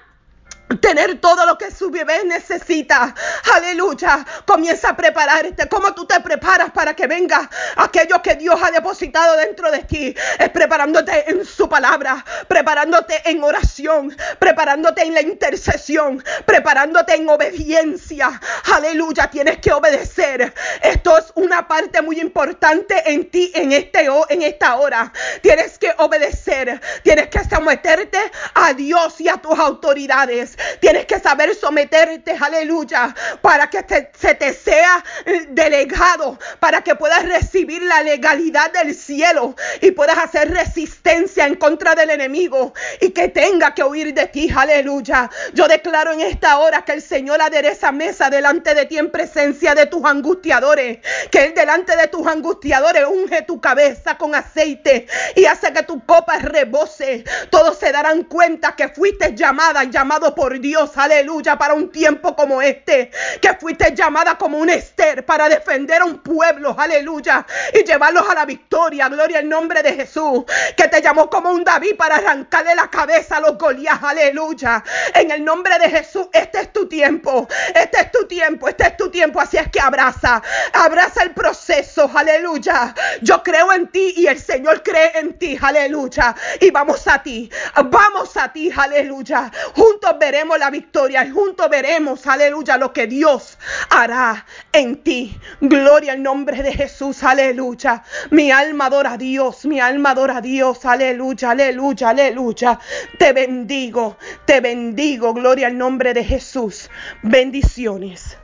tener 0.81 1.21
todo 1.21 1.47
lo 1.47 1.59
que 1.59 1.71
su 1.71 1.91
bebé 1.91 2.25
necesita. 2.25 3.15
Aleluya. 3.55 4.25
Comienza 4.47 4.91
a 4.91 4.97
prepararte. 4.97 5.69
¿Cómo 5.69 5.95
tú 5.95 6.07
te 6.07 6.21
preparas 6.21 6.71
para 6.71 6.95
que 6.95 7.07
venga 7.07 7.49
aquello 7.77 8.23
que 8.23 8.35
Dios 8.37 8.61
ha 8.63 8.71
depositado 8.71 9.37
dentro 9.37 9.71
de 9.71 9.81
ti? 9.81 10.15
Es 10.39 10.49
preparándote 10.51 11.31
en 11.31 11.45
su 11.45 11.69
palabra, 11.69 12.25
preparándote 12.49 13.23
en 13.25 13.43
oración, 13.43 14.17
preparándote 14.39 15.03
en 15.03 15.15
la 15.15 15.23
intercesión, 15.23 16.23
preparándote 16.47 17.15
en 17.15 17.29
obediencia. 17.29 18.41
Aleluya. 18.73 19.29
Tienes 19.31 19.59
que 19.59 19.73
obedecer. 19.73 20.53
Esto 20.83 21.19
es 21.19 21.33
una 21.35 21.67
parte 21.67 22.03
muy 22.03 22.21
importante 22.21 23.13
en 23.13 23.31
ti 23.31 23.51
en, 23.55 23.73
este, 23.73 24.09
en 24.29 24.43
esta 24.43 24.77
hora. 24.77 25.13
Tienes 25.43 25.79
que 25.79 25.93
obedecer. 25.99 26.81
Tienes 27.03 27.29
que 27.29 27.45
someterte 27.45 28.19
a 28.55 28.73
Dios 28.73 29.21
y 29.21 29.29
a 29.29 29.37
tus 29.37 29.59
autoridades. 29.59 30.57
Tienes 30.81 31.07
que 31.07 31.19
saber 31.19 31.55
someterte, 31.55 32.37
aleluya, 32.39 33.15
para 33.41 33.69
que 33.69 33.85
se 34.19 34.35
te 34.35 34.53
sea 34.53 35.05
eh, 35.25 35.47
delegado, 35.49 36.39
para 36.61 36.83
que 36.83 36.95
puedas 36.95 37.25
recibir 37.25 37.83
la 37.83 38.03
legalidad 38.03 38.73
del 38.73 38.95
cielo 38.95 39.55
y 39.81 39.91
puedas 39.93 40.19
hacer 40.19 40.51
resistencia 40.51 41.47
en 41.47 41.57
contra 41.57 41.95
del 41.95 42.11
enemigo 42.11 42.75
y 43.01 43.11
que 43.11 43.29
tenga 43.29 43.75
que 43.75 43.85
huir 43.85 44.15
de 44.15 44.27
ti, 44.27 44.53
aleluya. 44.55 45.31
Yo 45.55 45.69
declaro 45.69 46.13
en 46.13 46.21
esta 46.21 46.59
hora 46.59 46.85
que 46.85 46.93
el 46.93 47.03
Señor 47.03 47.41
adereza 47.41 47.93
mesa 47.93 48.31
delante 48.31 48.75
de 48.75 48.87
ti 48.87 48.99
en 48.99 49.11
presencia 49.11 49.75
de 49.75 49.87
tus 49.87 50.05
angustiadores, 50.05 50.99
que 51.31 51.45
Él 51.45 51.55
delante 51.55 51.97
de 51.97 52.09
tus 52.09 52.27
angustiadores 52.27 53.05
unge 53.07 53.43
tu 53.43 53.61
cabeza 53.61 54.17
con 54.17 54.35
aceite 54.35 55.07
y 55.37 55.45
hace 55.45 55.73
que 55.73 55.83
tu 55.83 56.05
copa 56.05 56.39
rebose. 56.39 57.25
Todos 57.51 57.79
se 57.79 57.93
darán 57.93 58.25
cuenta 58.25 58.75
que 58.77 58.89
fuiste 58.89 59.35
llamada, 59.35 59.85
llamado 59.85 60.35
por 60.35 60.52
Dios, 60.61 60.97
aleluya, 60.97 61.57
para 61.57 61.75
un 61.75 61.91
tiempo 61.91 62.35
como 62.37 62.63
este, 62.63 63.11
que 63.41 63.55
fuiste 63.55 63.95
llamada 63.95 64.37
como 64.37 64.59
un 64.59 64.71
Esther 64.71 65.25
para 65.25 65.49
defender 65.49 66.03
a 66.03 66.05
un 66.05 66.19
pueblo, 66.19 66.75
aleluya, 66.79 67.47
y 67.73 67.85
llevarlos 67.85 68.29
a 68.29 68.35
la 68.35 68.45
victoria, 68.45 69.09
gloria 69.09 69.39
al 69.39 69.49
nombre 69.49 69.83
de 69.83 69.95
Jesús, 69.95 70.45
que 70.77 70.89
te 70.89 71.01
llamó 71.01 71.29
como 71.29 71.51
un 71.51 71.65
David 71.65 71.97
para 71.97 72.17
arrancarle 72.17 72.75
la 72.75 72.89
cabeza 72.89 73.37
a 73.37 73.41
los 73.41 73.59
Goliat, 73.59 74.03
aleluya, 74.03 74.83
en 75.15 75.31
el 75.31 75.45
nombre 75.45 75.79
de 75.79 75.91
Jesús, 75.91 76.29
este 76.33 76.61
es 76.61 76.73
tu 76.73 76.89
tiempo, 76.89 77.49
este 77.75 78.01
es 78.01 78.13
tu 78.13 78.27
tiempo, 78.27 78.69
este 78.69 78.85
es 78.85 78.97
tu 78.97 79.11
tiempo, 79.11 79.41
así 79.41 79.57
es 79.57 79.71
que 79.71 79.81
abraza, 79.81 80.43
abraza 80.73 81.23
el 81.23 81.33
proceso, 81.33 82.11
aleluya, 82.15 82.95
yo 83.21 83.43
creo 83.43 83.73
en 83.73 83.89
ti 83.89 84.15
y 84.17 84.27
el 84.27 84.39
Señor 84.39 84.83
cree 84.83 85.19
en 85.19 85.39
ti, 85.39 85.59
aleluya, 85.61 86.35
y 86.61 86.71
vamos 86.71 87.07
a 87.09 87.23
ti, 87.23 87.51
vamos 87.85 88.37
a 88.37 88.53
ti, 88.53 88.71
aleluya, 88.75 89.51
juntos 89.75 90.19
veremos 90.33 90.59
la 90.59 90.71
victoria 90.71 91.27
y 91.27 91.31
juntos 91.31 91.69
veremos, 91.69 92.27
aleluya, 92.27 92.79
lo 92.79 92.91
que 92.91 93.07
Dios 93.07 93.59
hará 93.91 94.47
en 94.73 95.03
ti. 95.03 95.39
Gloria 95.61 96.13
al 96.13 96.23
nombre 96.23 96.63
de 96.63 96.73
Jesús, 96.73 97.23
aleluya. 97.23 98.03
Mi 98.31 98.51
alma 98.51 98.87
adora 98.87 99.13
a 99.13 99.19
Dios, 99.19 99.67
mi 99.67 99.79
alma 99.79 100.13
adora 100.13 100.39
a 100.39 100.41
Dios, 100.41 100.87
aleluya, 100.87 101.51
aleluya, 101.51 102.09
aleluya. 102.09 102.79
Te 103.19 103.35
bendigo, 103.35 104.17
te 104.47 104.61
bendigo, 104.61 105.35
gloria 105.35 105.67
al 105.67 105.77
nombre 105.77 106.15
de 106.15 106.25
Jesús. 106.25 106.89
Bendiciones. 107.23 108.42